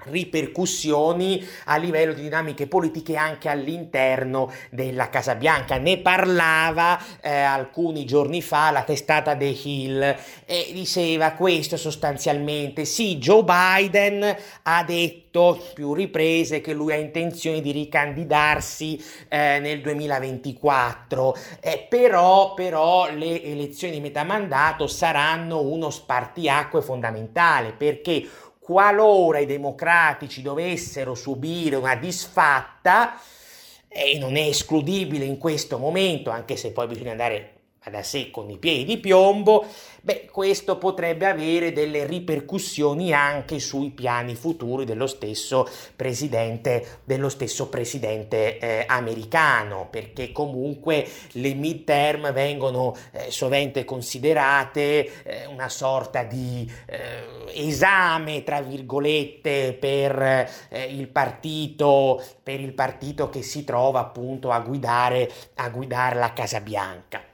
ripercussioni 0.05 1.47
a 1.67 1.77
livello 1.77 2.12
di 2.12 2.23
dinamiche 2.23 2.67
politiche 2.67 3.17
anche 3.17 3.49
all'interno 3.49 4.53
della 4.71 5.09
Casa 5.09 5.35
Bianca. 5.35 5.79
Ne 5.79 5.99
parlava 5.99 6.99
eh, 7.21 7.31
alcuni 7.31 8.05
giorni 8.05 8.43
fa 8.43 8.71
la 8.71 8.83
testata 8.83 9.37
The 9.37 9.45
Hill 9.45 10.17
e 10.45 10.71
diceva 10.73 11.33
questo 11.33 11.77
sostanzialmente. 11.77 12.85
Sì, 12.85 13.19
Joe 13.19 13.45
Biden 13.45 14.37
ha 14.62 14.85
detto 14.85 15.61
più 15.73 15.95
riprese 15.95 16.61
che 16.61 16.73
lui 16.73 16.93
ha 16.93 16.97
intenzione 16.97 17.61
di 17.61 17.71
ricandidarsi 17.71 19.03
eh, 19.29 19.59
nel 19.61 19.81
2024, 19.81 21.37
eh, 21.61 21.87
però, 21.88 22.55
però 22.55 23.11
le 23.11 23.43
elezioni 23.43 23.95
di 23.95 24.01
metà 24.01 24.25
mandato 24.25 24.87
saranno 24.87 25.61
uno 25.61 25.91
spartiacque 25.91 26.83
fondamentale 26.83 27.73
perché 27.73 28.27
qualora 28.62 29.40
i 29.40 29.46
democratici 29.46 30.40
dovessero 30.40 31.14
subire 31.14 31.75
una 31.75 31.96
disfatta, 31.96 33.18
e 33.88 34.16
non 34.18 34.37
è 34.37 34.46
escludibile 34.46 35.25
in 35.25 35.37
questo 35.37 35.79
momento, 35.79 36.31
anche 36.31 36.57
se 36.57 36.70
poi 36.70 36.87
bisogna 36.87 37.11
andare 37.11 37.52
da 37.90 38.03
sé 38.03 38.31
con 38.31 38.49
i 38.51 38.59
piedi 38.59 38.85
di 38.85 38.99
piombo, 38.99 39.64
beh, 40.01 40.29
questo 40.31 40.79
potrebbe 40.79 41.27
avere 41.27 41.73
delle 41.73 42.07
ripercussioni 42.07 43.12
anche 43.12 43.59
sui 43.59 43.90
piani 43.90 44.35
futuri 44.35 44.85
dello 44.85 45.07
stesso 45.07 45.68
presidente, 45.97 47.01
dello 47.05 47.29
stesso 47.29 47.68
presidente 47.68 48.59
eh, 48.59 48.85
americano, 48.87 49.88
perché 49.90 50.31
comunque 50.33 51.07
le 51.33 51.55
midterm 51.55 52.33
vengono 52.33 52.95
eh, 53.12 53.31
sovente 53.31 53.85
considerate 53.85 55.23
eh, 55.25 55.47
una 55.47 55.68
sorta 55.68 56.23
di 56.23 56.71
eh, 56.87 57.66
esame, 57.66 58.45
tra 58.45 58.61
virgolette, 58.61 59.77
per 59.79 60.21
eh, 60.68 60.85
il 60.85 61.09
partito, 61.09 62.23
per 62.42 62.61
il 62.61 62.73
partito 62.73 63.29
che 63.29 63.42
si 63.42 63.64
trova 63.64 64.01
appunto 64.01 64.51
a 64.51 64.61
guidare, 64.61 65.31
a 65.57 65.68
guidare 65.68 66.16
la 66.16 66.33
Casa 66.33 66.61
Bianca 66.61 67.32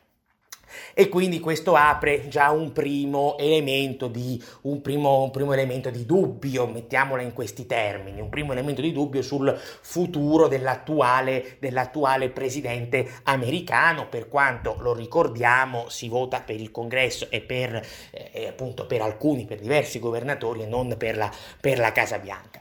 e 0.95 1.09
quindi 1.09 1.41
questo 1.41 1.75
apre 1.75 2.29
già 2.29 2.51
un 2.51 2.73
primo 2.73 3.37
elemento 3.39 4.09
di, 4.09 4.43
un 4.63 4.81
primo, 4.81 5.23
un 5.23 5.31
primo 5.31 5.53
elemento 5.53 5.91
di 5.91 6.05
dubbio, 6.05 6.67
mettiamola 6.67 7.23
in 7.23 7.33
questi 7.33 7.67
termini, 7.67 8.21
un 8.21 8.29
primo 8.29 8.53
elemento 8.53 8.81
di 8.81 8.93
dubbio 8.93 9.23
sul 9.23 9.57
futuro 9.59 10.49
dell'attuale, 10.49 11.57
dell'attuale 11.59 12.31
presidente 12.31 13.09
americano, 13.25 14.09
per 14.09 14.29
quanto 14.29 14.77
lo 14.81 14.95
ricordiamo 14.95 15.89
si 15.89 16.09
vota 16.09 16.41
per 16.41 16.61
il 16.61 16.71
congresso 16.71 17.29
e 17.31 17.41
per, 17.41 17.85
eh, 18.11 18.47
appunto 18.49 18.87
per 18.87 19.03
alcuni, 19.03 19.45
per 19.45 19.59
diversi 19.59 19.99
governatori 19.99 20.63
e 20.63 20.67
non 20.67 20.95
per 20.97 21.17
la, 21.17 21.31
per 21.61 21.79
la 21.79 21.93
Casa 21.93 22.19
Bianca. 22.19 22.61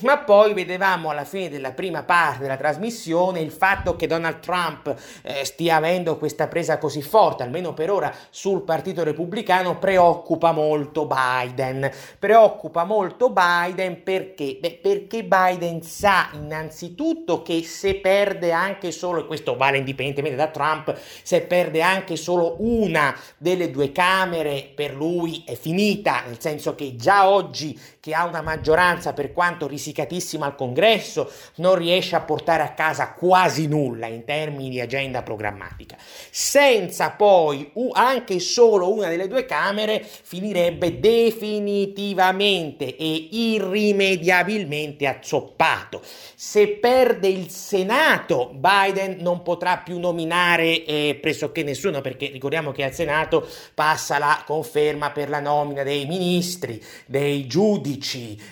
Ma 0.00 0.16
poi 0.18 0.54
vedevamo 0.54 1.10
alla 1.10 1.26
fine 1.26 1.50
della 1.50 1.72
prima 1.72 2.04
parte 2.04 2.40
della 2.40 2.56
trasmissione 2.56 3.40
il 3.40 3.50
fatto 3.50 3.96
che 3.96 4.06
Donald 4.06 4.40
Trump 4.40 4.94
eh, 5.22 5.44
stia 5.44 5.76
avendo 5.76 6.16
questa 6.16 6.48
presa 6.48 6.78
così 6.78 7.02
forte, 7.02 7.42
almeno 7.42 7.74
per 7.74 7.90
ora, 7.90 8.14
sul 8.30 8.62
Partito 8.62 9.04
Repubblicano, 9.04 9.78
preoccupa 9.78 10.52
molto 10.52 11.06
Biden. 11.06 11.90
Preoccupa 12.18 12.84
molto 12.84 13.28
Biden 13.30 14.02
perché? 14.02 14.56
Beh, 14.58 14.78
perché 14.82 15.22
Biden 15.22 15.82
sa 15.82 16.30
innanzitutto 16.32 17.42
che 17.42 17.62
se 17.62 17.96
perde 17.96 18.52
anche 18.52 18.90
solo, 18.90 19.20
e 19.20 19.26
questo 19.26 19.54
vale 19.54 19.76
indipendentemente 19.76 20.36
da 20.38 20.48
Trump, 20.48 20.98
se 21.22 21.42
perde 21.42 21.82
anche 21.82 22.16
solo 22.16 22.56
una 22.60 23.14
delle 23.36 23.70
due 23.70 23.92
Camere, 23.92 24.72
per 24.74 24.94
lui 24.94 25.44
è 25.46 25.54
finita, 25.54 26.22
nel 26.26 26.40
senso 26.40 26.74
che 26.74 26.96
già 26.96 27.28
oggi 27.28 27.78
che 28.04 28.12
ha 28.12 28.26
una 28.26 28.42
maggioranza 28.42 29.14
per 29.14 29.32
quanto 29.32 29.66
risicatissima 29.66 30.44
al 30.44 30.56
congresso, 30.56 31.32
non 31.54 31.74
riesce 31.74 32.14
a 32.14 32.20
portare 32.20 32.62
a 32.62 32.74
casa 32.74 33.12
quasi 33.12 33.66
nulla 33.66 34.08
in 34.08 34.26
termini 34.26 34.68
di 34.68 34.78
agenda 34.78 35.22
programmatica. 35.22 35.96
Senza 36.30 37.12
poi 37.12 37.72
anche 37.92 38.40
solo 38.40 38.92
una 38.92 39.08
delle 39.08 39.26
due 39.26 39.46
Camere 39.46 40.04
finirebbe 40.04 41.00
definitivamente 41.00 42.94
e 42.94 43.28
irrimediabilmente 43.30 45.06
azzoppato. 45.06 46.02
Se 46.34 46.68
perde 46.68 47.28
il 47.28 47.48
Senato, 47.48 48.50
Biden 48.52 49.16
non 49.20 49.40
potrà 49.40 49.78
più 49.78 49.98
nominare 49.98 50.84
eh, 50.84 51.18
pressoché 51.18 51.62
nessuno, 51.62 52.02
perché 52.02 52.26
ricordiamo 52.26 52.70
che 52.70 52.84
al 52.84 52.92
Senato 52.92 53.48
passa 53.72 54.18
la 54.18 54.42
conferma 54.44 55.10
per 55.10 55.30
la 55.30 55.40
nomina 55.40 55.82
dei 55.82 56.04
ministri, 56.04 56.78
dei 57.06 57.46
giudici, 57.46 57.92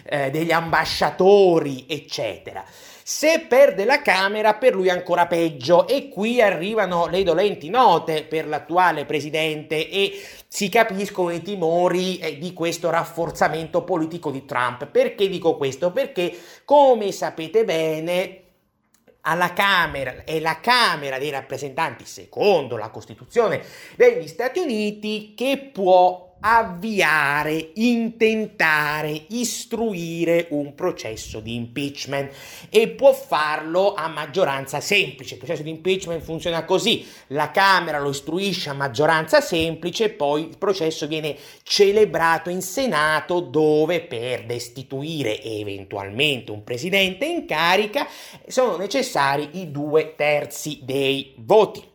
eh, 0.05 0.31
degli 0.31 0.52
ambasciatori, 0.52 1.87
eccetera. 1.88 2.64
Se 3.05 3.46
perde 3.48 3.85
la 3.85 4.00
Camera, 4.00 4.55
per 4.55 4.74
lui 4.74 4.87
è 4.87 4.92
ancora 4.92 5.26
peggio 5.26 5.88
e 5.88 6.09
qui 6.09 6.40
arrivano 6.40 7.09
le 7.09 7.24
dolenti 7.24 7.68
note 7.68 8.22
per 8.22 8.46
l'attuale 8.46 9.05
presidente 9.05 9.88
e 9.88 10.22
si 10.46 10.68
capiscono 10.68 11.31
i 11.31 11.42
timori 11.42 12.18
eh, 12.18 12.38
di 12.38 12.52
questo 12.52 12.90
rafforzamento 12.90 13.83
politico 13.83 14.31
di 14.31 14.44
Trump. 14.44 14.87
Perché 14.87 15.28
dico 15.28 15.57
questo? 15.57 15.90
Perché, 15.90 16.33
come 16.64 17.11
sapete 17.11 17.64
bene, 17.64 18.42
alla 19.22 19.52
Camera 19.52 20.24
è 20.24 20.38
la 20.40 20.61
Camera 20.61 21.18
dei 21.18 21.31
rappresentanti, 21.31 22.05
secondo 22.05 22.76
la 22.76 22.90
Costituzione 22.90 23.62
degli 23.96 24.28
Stati 24.28 24.61
Uniti, 24.61 25.35
che 25.37 25.70
può 25.72 26.32
avviare, 26.44 27.70
intentare, 27.74 29.26
istruire 29.28 30.48
un 30.50 30.74
processo 30.74 31.38
di 31.40 31.55
impeachment 31.55 32.33
e 32.68 32.88
può 32.88 33.12
farlo 33.12 33.94
a 33.94 34.09
maggioranza 34.09 34.81
semplice. 34.81 35.35
Il 35.35 35.38
processo 35.40 35.62
di 35.62 35.70
impeachment 35.70 36.22
funziona 36.22 36.64
così, 36.64 37.07
la 37.28 37.50
Camera 37.50 38.00
lo 38.00 38.11
istruisce 38.11 38.70
a 38.70 38.74
maggioranza 38.74 39.40
semplice, 39.40 40.11
poi 40.11 40.48
il 40.48 40.59
processo 40.59 41.07
viene 41.07 41.37
celebrato 41.62 42.50
in 42.50 42.61
Senato 42.61 43.40
dove 43.40 44.00
per 44.00 44.44
destituire 44.44 45.40
eventualmente 45.42 46.50
un 46.50 46.64
presidente 46.64 47.24
in 47.24 47.46
carica 47.46 48.07
sono 48.46 48.76
necessari 48.76 49.61
i 49.61 49.70
due 49.70 50.14
terzi 50.16 50.81
dei 50.83 51.35
voti. 51.37 51.90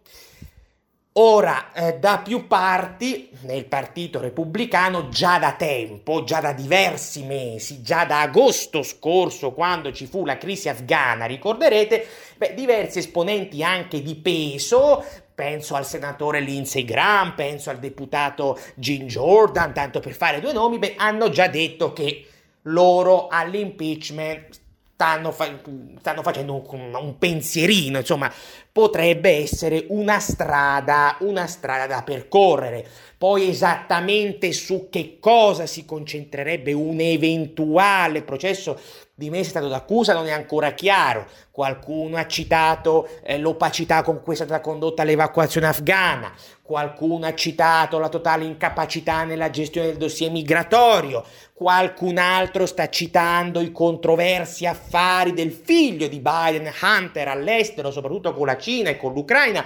Ora, 1.19 1.73
eh, 1.73 1.97
da 1.97 2.19
più 2.19 2.45
parti 2.45 3.29
nel 3.41 3.65
Partito 3.65 4.19
Repubblicano, 4.19 5.09
già 5.09 5.39
da 5.39 5.53
tempo, 5.53 6.23
già 6.23 6.39
da 6.39 6.53
diversi 6.53 7.23
mesi, 7.23 7.81
già 7.81 8.05
da 8.05 8.21
agosto 8.21 8.83
scorso, 8.83 9.51
quando 9.51 9.91
ci 9.91 10.05
fu 10.05 10.25
la 10.25 10.37
crisi 10.37 10.69
afghana, 10.69 11.25
ricorderete, 11.25 12.05
beh, 12.37 12.53
diversi 12.53 12.99
esponenti 12.99 13.63
anche 13.63 14.03
di 14.03 14.13
peso, 14.13 15.03
penso 15.33 15.73
al 15.73 15.87
senatore 15.87 16.39
Lindsey 16.39 16.85
Graham, 16.85 17.33
penso 17.33 17.71
al 17.71 17.79
deputato 17.79 18.59
Jim 18.75 19.07
Jordan, 19.07 19.73
tanto 19.73 19.99
per 19.99 20.13
fare 20.13 20.39
due 20.39 20.53
nomi, 20.53 20.77
beh, 20.77 20.93
hanno 20.97 21.29
già 21.29 21.47
detto 21.47 21.93
che 21.93 22.27
loro 22.63 23.27
all'impeachment 23.27 24.65
stanno, 24.97 25.31
fa- 25.31 25.59
stanno 25.99 26.23
facendo 26.23 26.65
un, 26.71 26.91
un, 26.95 27.17
pensierino, 27.19 27.99
insomma, 27.99 28.33
potrebbe 28.71 29.29
essere 29.29 29.85
una 29.89 30.19
strada, 30.19 31.17
una 31.19 31.45
strada 31.45 31.85
da 31.85 32.01
percorrere. 32.01 32.83
Poi 33.15 33.47
esattamente 33.47 34.51
su 34.53 34.87
che 34.89 35.17
cosa 35.19 35.67
si 35.67 35.85
concentrerebbe 35.85 36.73
un 36.73 36.99
eventuale 36.99 38.23
processo 38.23 38.79
di 39.19 39.31
me 39.31 39.39
è 39.39 39.43
stato 39.43 39.67
d'accusa 39.67 40.13
non 40.13 40.27
è 40.27 40.31
ancora 40.31 40.73
chiaro. 40.73 41.25
Qualcuno 41.49 42.17
ha 42.17 42.27
citato 42.27 43.09
eh, 43.23 43.39
l'opacità 43.39 44.03
con 44.03 44.21
cui 44.21 44.33
è 44.33 44.35
stata 44.35 44.61
condotta 44.61 45.03
l'evacuazione 45.03 45.65
afghana, 45.65 46.31
qualcuno 46.61 47.25
ha 47.25 47.33
citato 47.33 47.97
la 47.97 48.09
totale 48.09 48.45
incapacità 48.45 49.23
nella 49.23 49.49
gestione 49.49 49.87
del 49.87 49.97
dossier 49.97 50.29
migratorio, 50.29 51.25
qualcun 51.53 52.19
altro 52.19 52.67
sta 52.67 52.89
citando 52.89 53.59
i 53.59 53.71
controversi 53.71 54.67
affari 54.67 55.33
del 55.33 55.51
figlio 55.51 56.07
di 56.07 56.19
Biden, 56.19 56.71
Hunter, 56.79 57.27
all'estero, 57.27 57.89
soprattutto 57.89 58.35
con 58.35 58.45
la 58.45 58.57
Cina 58.57 58.91
e 58.91 58.97
con 58.97 59.13
l'Ucraina, 59.13 59.65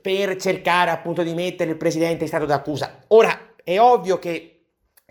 per 0.00 0.36
cercare 0.36 0.92
appunto 0.92 1.24
di 1.24 1.34
mettere 1.34 1.72
il 1.72 1.76
presidente 1.76 2.22
in 2.22 2.28
stato 2.28 2.46
d'accusa. 2.46 3.00
Ora, 3.08 3.54
è 3.64 3.80
ovvio 3.80 4.20
che 4.20 4.51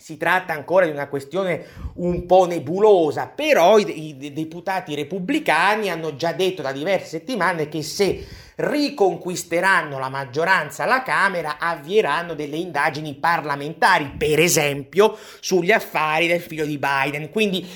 si 0.01 0.17
tratta 0.17 0.53
ancora 0.53 0.85
di 0.85 0.91
una 0.91 1.07
questione 1.07 1.63
un 1.95 2.25
po' 2.25 2.47
nebulosa, 2.47 3.27
però 3.27 3.77
i, 3.77 4.17
i, 4.17 4.33
deputati 4.33 4.95
repubblicani 4.95 5.91
hanno 5.91 6.15
già 6.15 6.33
detto 6.33 6.63
da 6.63 6.71
diverse 6.71 7.19
settimane 7.19 7.69
che 7.69 7.83
se 7.83 8.25
riconquisteranno 8.55 9.99
la 9.99 10.09
maggioranza 10.09 10.83
alla 10.83 11.03
Camera 11.03 11.57
avvieranno 11.59 12.33
delle 12.33 12.57
indagini 12.57 13.13
parlamentari, 13.13 14.15
per 14.17 14.39
esempio 14.39 15.15
sugli 15.39 15.71
affari 15.71 16.25
del 16.25 16.41
figlio 16.41 16.65
di 16.65 16.79
Biden. 16.79 17.29
Quindi 17.29 17.67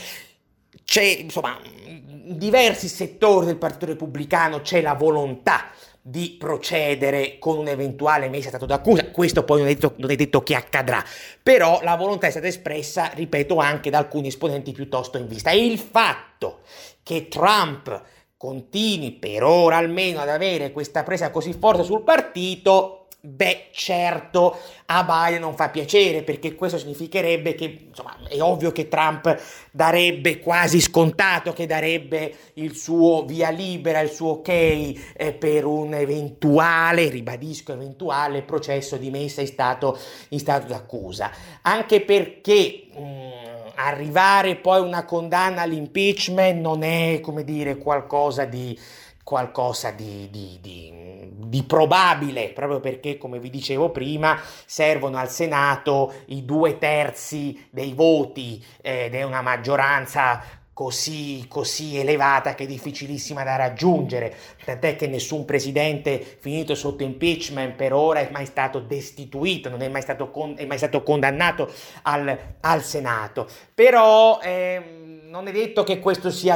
c'è, 0.84 1.04
insomma, 1.04 1.60
in 1.86 2.38
diversi 2.39 2.88
settori 2.88 3.45
del 3.45 3.58
Partito 3.58 3.86
Repubblicano 3.86 4.62
c'è 4.62 4.82
la 4.82 4.93
volontà 4.93 5.69
di 6.08 6.36
procedere 6.38 7.39
con 7.39 7.58
un 7.58 7.68
eventuale 7.68 8.30
messa 8.30 8.50
stato 8.50 8.68
d'accusa. 8.68 9.10
Questo 9.10 9.44
poi 9.44 9.62
non 9.62 9.68
è, 9.70 9.74
detto, 9.74 9.94
non 9.98 10.12
è, 10.12 10.15
detto, 10.15 10.44
che 10.44 10.54
accadrà, 10.54 11.04
però 11.41 11.80
la 11.82 11.96
volontà 11.96 12.28
è 12.28 12.30
stata 12.30 12.46
espressa, 12.46 13.10
ripeto, 13.12 13.58
anche 13.58 13.89
da 13.89 13.98
alcuni 13.98 14.28
esponenti 14.28 14.72
piuttosto 14.72 15.18
in 15.18 15.28
vista. 15.28 15.50
E 15.50 15.65
il 15.65 15.80
fatto 15.80 16.60
che 17.02 17.28
Trump 17.28 18.04
continui 18.38 19.13
per 19.13 19.41
ora 19.41 19.78
almeno 19.78 20.20
ad 20.20 20.30
avere 20.30 20.72
questa 20.72 21.02
presa 21.02 21.32
così 21.32 21.54
forte 21.54 21.82
sul 21.82 22.04
partito 22.04 23.05
Beh, 23.25 23.69
certo, 23.71 24.55
a 24.85 25.03
Biden 25.03 25.41
non 25.41 25.55
fa 25.55 25.69
piacere 25.69 26.21
perché 26.21 26.53
questo 26.53 26.77
significherebbe 26.77 27.55
che, 27.55 27.88
insomma, 27.88 28.15
è 28.29 28.39
ovvio 28.39 28.71
che 28.71 28.88
Trump 28.88 29.35
darebbe 29.71 30.38
quasi 30.39 30.79
scontato 30.79 31.51
che 31.51 31.65
darebbe 31.65 32.35
il 32.53 32.75
suo 32.75 33.25
via 33.25 33.49
libera, 33.49 33.99
il 34.01 34.11
suo 34.11 34.29
ok 34.29 34.47
eh, 34.47 35.33
per 35.33 35.65
un 35.65 35.95
eventuale, 35.95 37.09
ribadisco, 37.09 37.73
eventuale 37.73 38.43
processo 38.43 38.95
di 38.97 39.09
messa 39.09 39.41
in 39.41 39.47
stato, 39.47 39.97
in 40.29 40.39
stato 40.39 40.67
d'accusa. 40.67 41.31
Anche 41.63 42.01
perché 42.01 42.83
mh, 42.93 43.01
mm, 43.01 43.31
arrivare 43.73 44.55
poi 44.57 44.77
a 44.77 44.81
una 44.81 45.03
condanna 45.03 45.63
all'impeachment 45.63 46.61
non 46.61 46.83
è, 46.83 47.19
come 47.21 47.43
dire, 47.43 47.77
qualcosa 47.77 48.45
di 48.45 48.77
qualcosa 49.25 49.89
di, 49.89 50.29
di, 50.29 50.59
di, 50.61 50.93
di, 51.33 51.63
probabile, 51.63 52.49
proprio 52.49 52.79
perché, 52.79 53.17
come 53.17 53.39
vi 53.39 53.49
dicevo 53.49 53.89
prima, 53.89 54.39
servono 54.65 55.17
al 55.17 55.31
Senato 55.31 56.13
i 56.27 56.45
due 56.45 56.77
terzi 56.77 57.67
dei 57.71 57.93
voti 57.93 58.63
ed 58.79 59.15
è 59.15 59.23
una 59.23 59.41
maggioranza 59.41 60.43
così, 60.73 61.45
così 61.47 61.97
elevata 61.97 62.53
che 62.53 62.65
è 62.65 62.67
difficilissima 62.67 63.43
da 63.43 63.55
raggiungere, 63.55 64.35
tant'è 64.63 64.95
che 64.95 65.07
nessun 65.07 65.43
presidente 65.43 66.38
finito 66.39 66.75
sotto 66.75 67.01
impeachment 67.01 67.73
per 67.73 67.93
ora 67.93 68.19
è 68.19 68.29
mai 68.31 68.45
stato 68.45 68.79
destituito, 68.79 69.69
non 69.69 69.81
è 69.81 69.88
mai 69.88 70.03
stato, 70.03 70.29
con, 70.29 70.53
è 70.55 70.65
mai 70.65 70.77
stato 70.77 71.01
condannato 71.01 71.67
al, 72.03 72.38
al 72.61 72.83
Senato. 72.83 73.47
Però... 73.73 74.39
Eh, 74.39 74.94
non 75.36 75.48
è 75.48 75.52
detto 75.52 75.84
che 75.84 76.00
questo 76.00 76.32
sia 76.32 76.56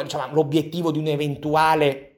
insomma, 0.00 0.28
l'obiettivo 0.32 0.90
di 0.90 0.98
un 0.98 1.06
eventuale 1.06 2.13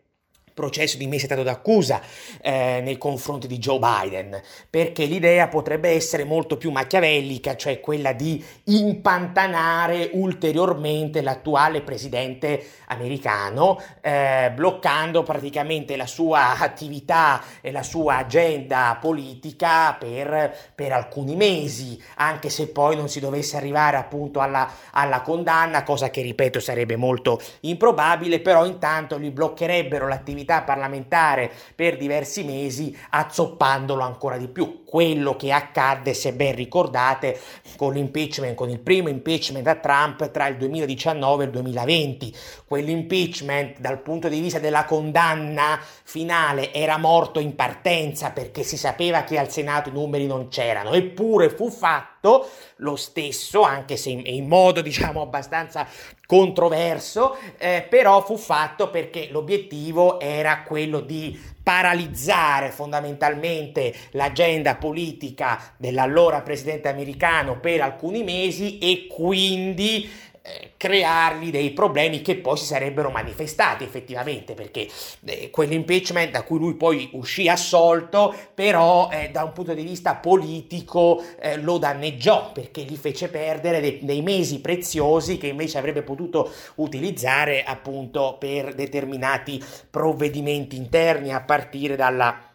processo 0.57 0.97
di 0.97 1.07
messa 1.07 1.27
d'accusa 1.27 2.01
eh, 2.40 2.81
nei 2.83 2.97
confronti 2.97 3.47
di 3.47 3.59
Joe 3.59 3.79
Biden, 3.79 4.40
perché 4.71 5.05
l'idea 5.05 5.49
potrebbe 5.49 5.90
essere 5.90 6.25
molto 6.25 6.57
più 6.57 6.71
machiavellica, 6.71 7.57
cioè 7.57 7.79
quella 7.79 8.14
di 8.14 8.42
impantanare 8.64 10.09
ulteriormente 10.14 11.21
l'attuale 11.21 11.83
presidente 11.83 12.69
americano, 12.87 13.79
eh, 14.01 14.51
bloccando 14.55 15.23
praticamente 15.23 15.95
la 15.95 16.07
sua 16.07 16.59
attività 16.59 17.42
e 17.61 17.71
la 17.71 17.83
sua 17.83 18.16
agenda 18.16 18.97
politica 18.99 19.92
per, 19.92 20.57
per, 20.75 20.92
alcuni 20.92 21.37
mesi, 21.37 22.03
anche 22.14 22.49
se 22.49 22.69
poi 22.69 22.97
non 22.97 23.11
si 23.11 23.21
dovesse 23.21 23.59
arrivare 23.59 23.99
appunto 23.99 24.40
alla, 24.40 24.71
alla 24.92 25.21
condanna, 25.21 25.83
cosa 25.83 26.09
che 26.09 26.23
ripeto 26.23 26.61
sarebbe 26.61 26.97
molto 26.97 27.38
improbabile, 27.61 28.40
però 28.40 28.64
intanto 28.64 29.19
gli 29.19 29.31
bloccherebbero 29.31 30.09
l'attività 30.09 30.45
attività 30.47 30.63
parlamentare 30.63 31.51
per 31.75 31.97
diversi 31.97 32.45
mesi, 32.45 32.97
azzoppandolo 33.11 34.03
ancora 34.03 34.39
di 34.39 34.49
più. 34.49 34.85
Quello 34.85 35.35
che 35.35 35.53
accadde, 35.53 36.15
se 36.15 36.33
ben 36.33 36.55
ricordate, 36.55 37.39
con 37.77 37.93
l'impeachment, 37.93 38.55
con 38.55 38.71
il 38.71 38.79
primo 38.79 39.09
impeachment 39.09 39.67
a 39.67 39.75
Trump 39.75 40.31
tra 40.31 40.47
il 40.47 40.57
2019 40.57 41.43
e 41.43 41.47
il 41.47 41.53
2020. 41.53 42.35
Quell'impeachment, 42.67 43.81
dal 43.81 44.01
punto 44.01 44.29
di 44.29 44.41
vista 44.41 44.61
della 44.61 44.85
condanna 44.85 45.79
finale, 46.05 46.73
era 46.73 46.97
morto 46.97 47.41
in 47.41 47.55
partenza 47.57 48.31
perché 48.31 48.63
si 48.63 48.77
sapeva 48.77 49.25
che 49.25 49.39
al 49.39 49.51
Senato 49.51 49.89
i 49.89 49.93
numeri 49.93 50.27
non 50.27 50.49
c'erano, 50.49 50.93
eppure 50.93 51.51
fu 51.51 51.69
fatto 51.69 52.15
fatto 52.27 52.49
lo 52.81 52.97
stesso, 52.97 53.62
anche 53.62 53.97
se 53.97 54.11
in, 54.11 54.23
in 54.25 54.47
modo 54.47 54.83
diciamo 54.83 55.23
abbastanza 55.23 55.87
controverso, 56.27 57.39
eh, 57.57 57.87
però 57.89 58.21
fu 58.23 58.37
fatto 58.37 58.91
perché 58.91 59.29
l'obiettivo 59.31 60.19
era 60.19 60.62
quello 60.67 61.01
di 61.01 61.55
paralizzare 61.62 62.71
fondamentalmente 62.71 63.93
l'agenda 64.11 64.77
politica 64.77 65.73
dell'allora 65.77 66.41
presidente 66.43 66.89
americano 66.89 67.59
per 67.59 67.81
alcuni 67.81 68.23
mesi 68.23 68.79
e 68.79 69.09
quindi 69.09 70.09
eh, 70.47 70.73
creargli 70.77 71.51
dei 71.51 71.73
problemi 71.73 72.23
che 72.23 72.37
poi 72.37 72.57
si 72.57 72.67
sarebbero 72.67 73.11
manifestati 73.11 73.83
effettivamente 73.83 74.55
perché 74.55 74.87
eh, 75.25 75.51
quell'impeachment 75.51 76.31
da 76.31 76.43
cui 76.43 76.59
lui 76.59 76.75
poi 76.75 77.11
uscì 77.15 77.49
assolto 77.49 78.33
però 78.55 79.09
eh, 79.11 79.31
da 79.33 79.43
un 79.43 79.53
punto 79.53 79.75
di 79.75 79.83
vista 79.83 80.15
politico 80.15 81.21
eh, 81.41 81.57
lo 81.57 81.79
danneggiò 81.79 82.53
perché 82.53 82.83
gli 82.83 82.97
fece 82.97 83.29
perdere 83.29 83.81
dei, 83.81 83.99
dei, 84.03 84.23
mesi 84.23 84.61
preziosi 84.61 85.37
che 85.37 85.49
invece 85.49 85.79
avrebbe 85.79 86.03
potuto 86.03 86.53
utilizzare 86.77 87.65
appunto 87.65 88.37
per 88.39 88.75
determinati 88.75 89.61
provvedimenti 89.91 90.77
interni 90.77 91.33
a 91.33 91.41
partire 91.41 91.97
dalla 91.97 92.55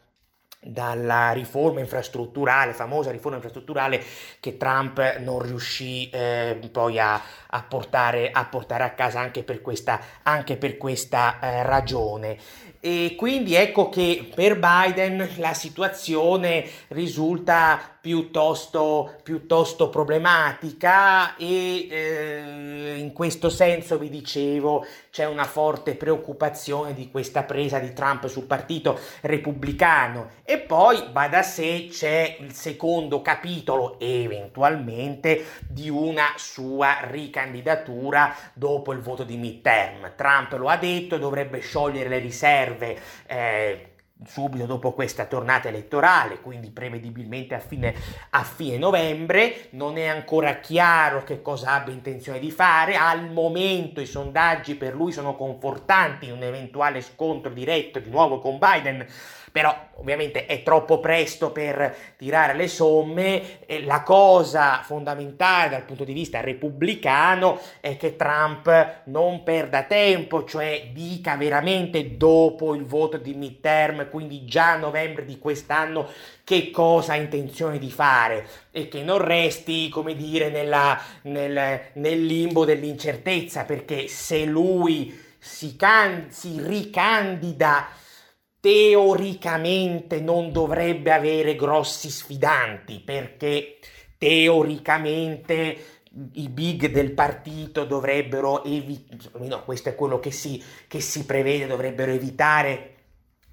dalla 0.63 1.31
riforma 1.31 1.79
infrastrutturale, 1.79 2.73
famosa 2.73 3.09
riforma 3.09 3.37
infrastrutturale 3.37 4.01
che 4.39 4.57
Trump 4.57 5.17
non 5.17 5.41
riuscì 5.41 6.07
eh, 6.11 6.59
poi 6.71 6.99
a, 6.99 7.19
a, 7.47 7.63
portare, 7.63 8.29
a, 8.31 8.45
portare, 8.45 8.83
a 8.83 8.91
casa 8.91 9.19
anche 9.19 9.41
per 9.43 9.61
questa, 9.61 9.99
anche 10.21 10.57
per 10.57 10.77
questa 10.77 11.39
eh, 11.39 11.63
ragione. 11.63 12.37
E 12.79 13.15
quindi 13.17 13.55
ecco 13.55 13.89
che 13.89 14.31
per 14.33 14.59
Biden 14.59 15.33
la 15.37 15.53
situazione 15.53 16.65
risulta 16.89 17.97
piuttosto, 18.01 19.19
piuttosto 19.23 19.89
problematica 19.89 21.35
e 21.37 21.87
eh, 21.89 22.95
in 22.97 23.13
questo 23.13 23.49
senso 23.49 23.97
vi 23.97 24.09
dicevo 24.09 24.85
c'è 25.09 25.25
una 25.25 25.45
forte 25.45 25.95
preoccupazione 25.95 26.93
di 26.93 27.09
questa 27.09 27.43
presa 27.43 27.79
di 27.79 27.93
Trump 27.93 28.27
sul 28.27 28.45
partito 28.45 28.99
repubblicano 29.21 30.39
e 30.43 30.57
poi 30.57 31.03
va 31.11 31.27
da 31.27 31.43
sé 31.43 31.87
c'è 31.89 32.37
il 32.39 32.53
secondo 32.53 33.21
capitolo 33.21 33.99
eventualmente 33.99 35.45
di 35.67 35.89
una 35.89 36.33
sua 36.35 36.99
ricandidatura 37.03 38.35
dopo 38.53 38.91
il 38.91 38.99
voto 38.99 39.23
di 39.23 39.37
midterm. 39.37 40.13
Trump 40.15 40.53
lo 40.53 40.67
ha 40.67 40.77
detto, 40.77 41.17
dovrebbe 41.17 41.59
sciogliere 41.59 42.09
le 42.09 42.17
riserve 42.17 42.39
serve 42.41 42.99
eh, 43.27 43.90
subito 44.25 44.65
dopo 44.65 44.93
questa 44.93 45.25
tornata 45.25 45.67
elettorale, 45.67 46.39
quindi 46.41 46.69
prevedibilmente 46.69 47.55
a 47.55 47.59
fine, 47.59 47.93
a 48.31 48.43
fine, 48.43 48.77
novembre. 48.77 49.67
Non 49.71 49.97
è 49.97 50.07
ancora 50.07 50.59
chiaro 50.59 51.23
che 51.23 51.41
cosa 51.41 51.73
abbia 51.73 51.93
intenzione 51.93 52.39
di 52.39 52.51
fare. 52.51 52.95
Al 52.95 53.31
momento 53.31 54.01
i 54.01 54.05
sondaggi 54.05 54.75
per 54.75 54.93
lui 54.93 55.11
sono 55.11 55.35
confortanti 55.35 56.25
in 56.27 56.33
un 56.33 56.43
eventuale 56.43 57.01
scontro 57.01 57.51
diretto 57.51 57.99
di 57.99 58.09
nuovo 58.09 58.39
con 58.39 58.57
Biden 58.59 59.05
però 59.51 59.89
ovviamente 59.95 60.45
è 60.45 60.63
troppo 60.63 60.99
presto 60.99 61.51
per 61.51 61.95
tirare 62.17 62.53
le 62.53 62.67
somme. 62.67 63.59
La 63.83 64.01
cosa 64.01 64.81
fondamentale 64.83 65.69
dal 65.69 65.83
punto 65.83 66.03
di 66.03 66.13
vista 66.13 66.39
repubblicano 66.39 67.59
è 67.81 67.97
che 67.97 68.15
Trump 68.15 69.01
non 69.05 69.43
perda 69.43 69.83
tempo, 69.83 70.45
cioè 70.45 70.89
dica 70.93 71.35
veramente 71.35 72.17
dopo 72.17 72.73
il 72.73 72.85
voto 72.85 73.17
di 73.17 73.33
midterm, 73.33 74.09
quindi 74.09 74.45
già 74.45 74.71
a 74.71 74.77
novembre 74.77 75.25
di 75.25 75.37
quest'anno, 75.37 76.07
che 76.43 76.71
cosa 76.71 77.13
ha 77.13 77.17
intenzione 77.17 77.77
di 77.77 77.91
fare. 77.91 78.47
E 78.71 78.87
che 78.87 79.03
non 79.03 79.19
resti, 79.19 79.89
come 79.89 80.15
dire, 80.15 80.49
nella, 80.49 80.99
nel, 81.23 81.81
nel 81.93 82.25
limbo 82.25 82.65
dell'incertezza, 82.65 83.65
perché 83.65 84.07
se 84.07 84.45
lui 84.45 85.29
si, 85.37 85.75
can- 85.75 86.27
si 86.29 86.61
ricandida 86.61 87.87
teoricamente 88.61 90.21
non 90.21 90.51
dovrebbe 90.51 91.11
avere 91.11 91.55
grossi 91.55 92.09
sfidanti 92.09 93.01
perché 93.03 93.79
teoricamente 94.17 96.01
i 96.33 96.47
big 96.47 96.91
del 96.91 97.11
partito 97.13 97.85
dovrebbero 97.85 98.63
evitare, 98.63 99.47
no, 99.47 99.63
questo 99.63 99.89
è 99.89 99.95
quello 99.95 100.19
che 100.19 100.31
si, 100.31 100.63
che 100.87 100.99
si 100.99 101.25
prevede, 101.25 101.65
dovrebbero 101.65 102.11
evitare 102.11 102.90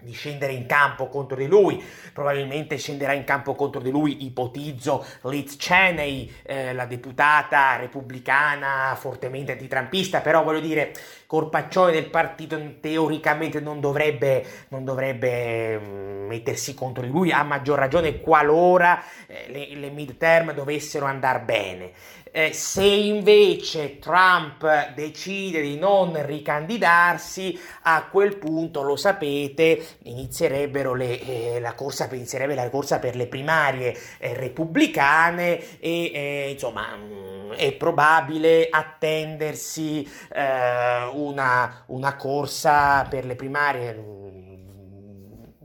di 0.01 0.13
scendere 0.13 0.53
in 0.53 0.67
campo 0.67 1.09
contro 1.09 1.37
di 1.37 1.47
lui, 1.47 1.83
probabilmente 2.13 2.77
scenderà 2.77 3.13
in 3.13 3.25
campo 3.25 3.55
contro 3.55 3.81
di 3.81 3.91
lui, 3.91 4.25
ipotizzo 4.25 5.05
Liz 5.23 5.57
Cheney, 5.57 6.33
eh, 6.43 6.73
la 6.73 6.87
deputata 6.87 7.77
repubblicana 7.77 8.95
fortemente 8.99 9.53
antitrampista, 9.53 10.21
però 10.21 10.43
voglio 10.43 10.61
dire, 10.61 10.93
Corpaccione 11.29 11.93
del 11.93 12.09
partito 12.09 12.59
teoricamente 12.81 13.61
non 13.61 13.81
dovrebbe, 13.81 14.43
non 14.69 14.83
dovrebbe 14.85 15.79
mm, 15.79 16.27
mettersi 16.27 16.73
contro 16.73 17.03
di 17.03 17.11
lui, 17.11 17.31
a 17.33 17.43
maggior 17.43 17.79
ragione 17.79 18.21
qualora 18.21 19.03
eh, 19.27 19.45
le, 19.51 19.75
le 19.75 19.91
midterm 19.91 20.55
dovessero 20.55 21.05
andare 21.05 21.41
bene. 21.41 21.93
Eh, 22.39 22.53
se 22.53 22.85
invece 22.85 23.99
Trump 23.99 24.95
decide 24.95 25.61
di 25.61 25.77
non 25.77 26.25
ricandidarsi, 26.25 27.59
a 27.83 28.07
quel 28.09 28.37
punto, 28.37 28.83
lo 28.83 28.95
sapete, 28.95 29.85
inizierebbero 30.05 30.95
le, 30.95 31.19
eh, 31.19 31.59
la 31.59 31.75
corsa, 31.75 32.09
inizierebbe 32.13 32.55
la 32.55 32.71
corsa 32.71 33.01
per 33.01 33.17
le 33.17 33.27
primarie 33.27 33.99
eh, 34.19 34.35
repubblicane 34.35 35.81
e 35.81 36.13
eh, 36.15 36.51
insomma 36.53 36.95
mh, 36.95 37.13
mm, 37.13 37.53
è 37.55 37.73
probabile 37.73 38.69
attendersi 38.71 40.09
eh, 40.33 41.11
una, 41.15 41.83
una, 41.87 42.15
corsa 42.15 43.03
per 43.11 43.25
le 43.25 43.35
primarie 43.35 43.95
mm, 43.95 44.29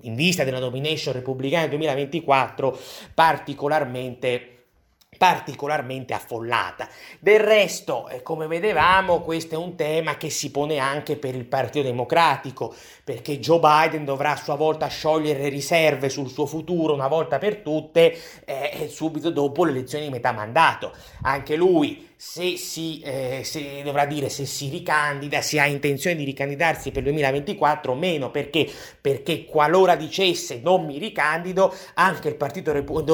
in 0.02 0.16
vista 0.16 0.44
della 0.44 0.58
nomination 0.58 1.14
repubblicana 1.14 1.68
2024 1.68 2.80
particolarmente 3.14 4.53
particolarmente 5.18 6.14
affollata. 6.14 6.88
Del 7.20 7.40
resto, 7.40 8.08
eh, 8.08 8.22
come 8.22 8.48
vedevamo, 8.48 9.22
questo 9.22 9.56
è 9.56 9.58
un 9.58 9.76
tema 9.76 10.18
che 10.18 10.30
si 10.30 10.52
pone 10.52 10.78
anche 10.78 11.18
per 11.18 11.36
il 11.36 11.46
Partito 11.46 11.86
Democratico, 11.86 12.74
perché 13.04 13.40
Joe 13.40 13.60
Biden 13.60 14.06
dovrà 14.06 14.32
a 14.32 14.38
sua 14.38 14.56
volta 14.56 14.88
sciogliere 14.88 15.50
riserve 15.50 16.10
sul 16.10 16.30
suo 16.30 16.46
futuro 16.46 16.94
una 16.94 17.08
volta 17.08 17.38
per 17.38 17.58
tutte 17.58 18.18
eh, 18.46 18.88
subito 18.90 19.30
dopo 19.30 19.66
le 19.66 19.72
elezioni 19.72 20.06
di 20.06 20.12
metà 20.12 20.32
mandato. 20.32 20.94
Anche 21.24 21.56
lui 21.56 22.12
se 22.26 22.56
si 22.56 23.02
eh, 23.02 23.42
se 23.44 23.82
dovrà 23.84 24.06
dire 24.06 24.30
se 24.30 24.46
si 24.46 24.70
ricandida, 24.70 25.42
se 25.42 25.60
ha 25.60 25.68
intenzione 25.68 26.16
di 26.16 26.24
ricandidarsi 26.24 26.90
per 26.90 27.00
il 27.00 27.10
2024 27.10 27.92
o 27.92 27.96
meno, 27.96 28.32
perché? 28.32 28.68
Perché 29.00 29.44
qualora 29.44 29.96
dicesse 29.96 30.62
non 30.64 30.86
mi 30.86 30.98
ricandido, 30.98 31.76
anche 31.96 32.30
il 32.30 32.36
Partito 32.36 32.72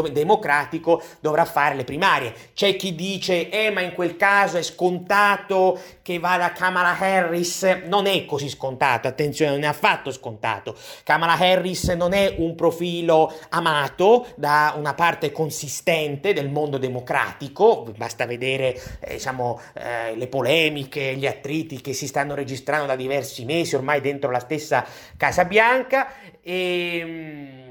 Democratico 0.10 1.02
dovrà 1.20 1.44
fare 1.44 1.76
le 1.76 1.84
primarie. 1.86 2.34
C'è 2.54 2.76
chi 2.76 2.94
dice, 2.94 3.50
eh 3.50 3.72
ma 3.72 3.82
in 3.82 3.94
quel 3.94 4.16
caso 4.16 4.58
è 4.58 4.62
scontato 4.62 5.78
che 6.04 6.20
vada 6.20 6.52
Kamala 6.52 6.98
Harris, 6.98 7.64
non 7.88 8.06
è 8.06 8.26
così 8.26 8.48
scontato, 8.48 9.08
attenzione, 9.08 9.52
non 9.52 9.64
è 9.64 9.68
affatto 9.68 10.12
scontato. 10.12 10.78
Kamala 11.04 11.34
Harris 11.34 11.86
non 11.90 12.14
è 12.14 12.36
un 12.38 12.56
profilo 12.56 13.34
amato 13.50 14.28
da 14.36 14.76
una 14.78 14.94
parte 14.94 15.32
consistente 15.32 16.32
del 16.32 16.50
mondo 16.50 16.78
democratico, 16.78 17.92
basta 17.98 18.26
vedere 18.26 18.98
eh, 19.00 19.14
diciamo, 19.14 19.60
eh, 19.74 20.16
le 20.16 20.28
polemiche, 20.28 21.16
gli 21.16 21.26
attriti 21.26 21.82
che 21.82 21.94
si 21.94 22.08
stanno 22.08 22.36
registrando 22.36 22.86
da 22.86 22.96
diversi 22.96 23.46
mesi 23.46 23.76
ormai 23.76 24.02
dentro 24.02 24.32
la 24.32 24.40
stessa 24.40 24.86
Casa 25.18 25.46
Bianca. 25.46 26.08
E 26.42 27.02
mm, 27.06 27.69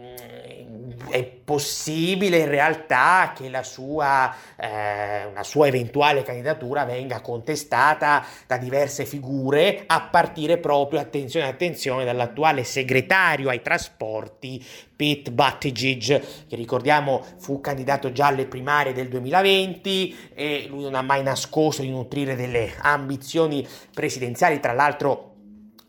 è 1.10 1.24
possibile 1.24 2.38
in 2.38 2.48
realtà 2.48 3.32
che 3.34 3.48
la 3.48 3.62
sua, 3.62 4.34
eh, 4.56 5.24
una 5.24 5.42
sua 5.42 5.66
eventuale 5.66 6.22
candidatura 6.22 6.84
venga 6.84 7.20
contestata 7.20 8.24
da 8.46 8.56
diverse 8.56 9.04
figure, 9.04 9.84
a 9.86 10.02
partire 10.02 10.58
proprio, 10.58 11.00
attenzione, 11.00 11.46
attenzione, 11.46 12.04
dall'attuale 12.04 12.64
segretario 12.64 13.48
ai 13.48 13.62
trasporti 13.62 14.64
Pete 14.94 15.30
Buttigieg, 15.30 16.46
che 16.48 16.56
ricordiamo 16.56 17.24
fu 17.38 17.60
candidato 17.60 18.10
già 18.12 18.26
alle 18.26 18.46
primarie 18.46 18.92
del 18.92 19.08
2020 19.08 20.32
e 20.34 20.66
lui 20.68 20.82
non 20.82 20.94
ha 20.94 21.02
mai 21.02 21.22
nascosto 21.22 21.82
di 21.82 21.90
nutrire 21.90 22.34
delle 22.34 22.72
ambizioni 22.80 23.66
presidenziali, 23.94 24.58
tra 24.60 24.72
l'altro 24.72 25.34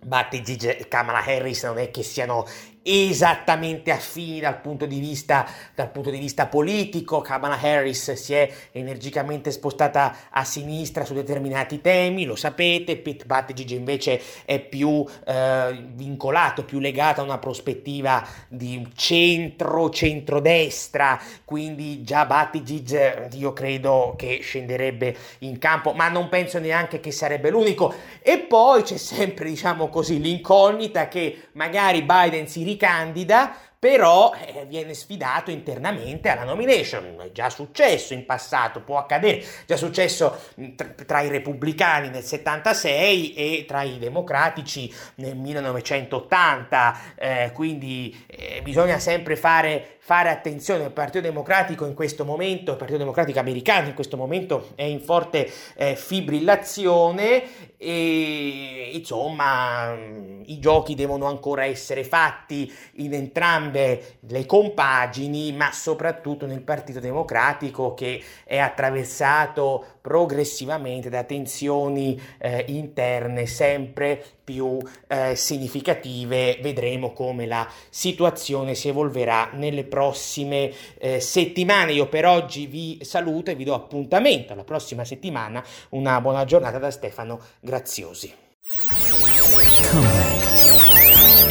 Buttigieg 0.05 0.79
e 0.79 0.87
Kamala 0.87 1.23
Harris 1.23 1.63
non 1.63 1.77
è 1.77 1.91
che 1.91 2.03
siano 2.03 2.45
esattamente 2.89 3.91
affini 3.91 4.39
dal 4.39 4.59
punto 4.59 4.87
di 4.87 4.99
vista, 4.99 5.45
punto 5.91 6.09
di 6.09 6.17
vista 6.17 6.47
politico. 6.47 7.21
Kamala 7.21 7.59
Harris 7.59 8.13
si 8.13 8.33
è 8.33 8.51
energicamente 8.71 9.51
spostata 9.51 10.15
a 10.31 10.43
sinistra 10.43 11.05
su 11.05 11.13
determinati 11.13 11.81
temi, 11.81 12.25
lo 12.25 12.35
sapete, 12.35 12.97
Pete 12.97 13.25
Buttigieg 13.25 13.77
invece 13.77 14.19
è 14.43 14.59
più 14.59 15.05
eh, 15.25 15.85
vincolato, 15.93 16.63
più 16.65 16.79
legato 16.79 17.21
a 17.21 17.25
una 17.25 17.37
prospettiva 17.37 18.25
di 18.47 18.87
centro, 18.95 19.91
centrodestra, 19.91 21.21
quindi 21.45 22.03
già 22.03 22.25
Buttigieg 22.25 23.33
io 23.33 23.53
credo 23.53 24.15
che 24.17 24.39
scenderebbe 24.41 25.15
in 25.39 25.59
campo, 25.59 25.93
ma 25.93 26.09
non 26.09 26.27
penso 26.29 26.57
neanche 26.57 26.99
che 26.99 27.11
sarebbe 27.11 27.51
l'unico. 27.51 27.93
E 28.21 28.39
poi 28.39 28.81
c'è 28.81 28.97
sempre, 28.97 29.49
diciamo 29.49 29.89
così, 29.89 30.19
l'incognita 30.19 31.07
che 31.07 31.49
magari 31.53 32.01
Biden 32.01 32.47
si 32.47 32.63
ricandida 32.79 33.53
però 33.79 34.33
eh, 34.33 34.65
viene 34.65 34.93
sfidato 34.93 35.51
internamente 35.51 36.27
alla 36.27 36.43
nomination, 36.43 37.15
è 37.21 37.31
già 37.31 37.49
successo 37.49 38.13
in 38.13 38.25
passato, 38.25 38.81
può 38.81 38.97
accadere, 38.97 39.39
è 39.39 39.45
già 39.65 39.77
successo 39.77 40.37
mm, 40.59 40.75
tra, 40.75 40.87
tra 41.05 41.21
i 41.21 41.29
repubblicani 41.29 42.09
nel 42.09 42.23
76 42.23 43.33
e 43.33 43.65
tra 43.65 43.83
i 43.83 43.97
democratici 43.97 44.93
nel 45.15 45.37
1980, 45.37 46.99
eh, 47.15 47.51
quindi 47.53 48.25
eh, 48.27 48.59
bisogna 48.61 48.99
sempre 48.99 49.37
fare, 49.37 49.95
fare 49.99 50.29
attenzione, 50.29 50.83
il 50.83 50.91
Partito 50.91 51.21
Democratico 51.21 51.85
in 51.85 51.93
questo 51.93 52.25
momento, 52.25 52.71
il 52.71 52.77
Partito 52.77 52.99
Democratico 52.99 53.39
americano 53.39 53.87
in 53.87 53.93
questo 53.93 54.17
momento 54.17 54.71
è 54.75 54.83
in 54.83 54.99
forte 54.99 55.49
eh, 55.75 55.95
fibrillazione 55.95 57.68
e 57.81 58.91
insomma 58.93 59.95
i 60.43 60.59
giochi 60.59 60.95
devono 60.95 61.27
ancora 61.27 61.63
essere 61.63 62.03
fatti 62.03 62.69
in 62.95 63.13
entrambe 63.13 64.17
le 64.27 64.45
compagini 64.45 65.53
ma 65.53 65.71
soprattutto 65.71 66.45
nel 66.45 66.61
Partito 66.61 66.99
Democratico 66.99 67.93
che 67.93 68.21
è 68.43 68.57
attraversato 68.57 69.98
progressivamente 70.09 71.07
da 71.07 71.23
tensioni 71.23 72.19
eh, 72.39 72.65
interne 72.69 73.45
sempre 73.45 74.19
più 74.43 74.79
eh, 75.05 75.35
significative 75.35 76.57
vedremo 76.63 77.13
come 77.13 77.45
la 77.45 77.69
situazione 77.91 78.73
si 78.73 78.87
evolverà 78.87 79.51
nelle 79.53 79.83
prossime 79.83 80.73
eh, 80.97 81.19
settimane 81.19 81.91
io 81.91 82.07
per 82.07 82.25
oggi 82.25 82.65
vi 82.65 82.97
saluto 83.03 83.51
e 83.51 83.55
vi 83.55 83.63
do 83.63 83.75
appuntamento 83.75 84.53
alla 84.53 84.63
prossima 84.63 85.05
settimana 85.05 85.63
una 85.89 86.19
buona 86.21 86.43
giornata 86.43 86.79
da 86.79 86.89
Stefano 86.89 87.39
Graziosi. 87.59 88.33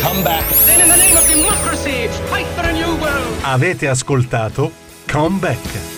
Come 0.02 0.22
back. 0.22 0.44
Then 0.66 0.80
in 0.80 0.88
the 0.88 0.96
name 0.96 1.16
of 1.16 1.28
democracy, 1.28 2.09
fight 2.28 2.46
for 2.56 2.64
a 2.64 2.72
new 2.72 2.98
world. 2.98 3.38
Avete 3.42 3.86
ascoltato 3.86 4.72
Come 5.06 5.38
Back. 5.38 5.97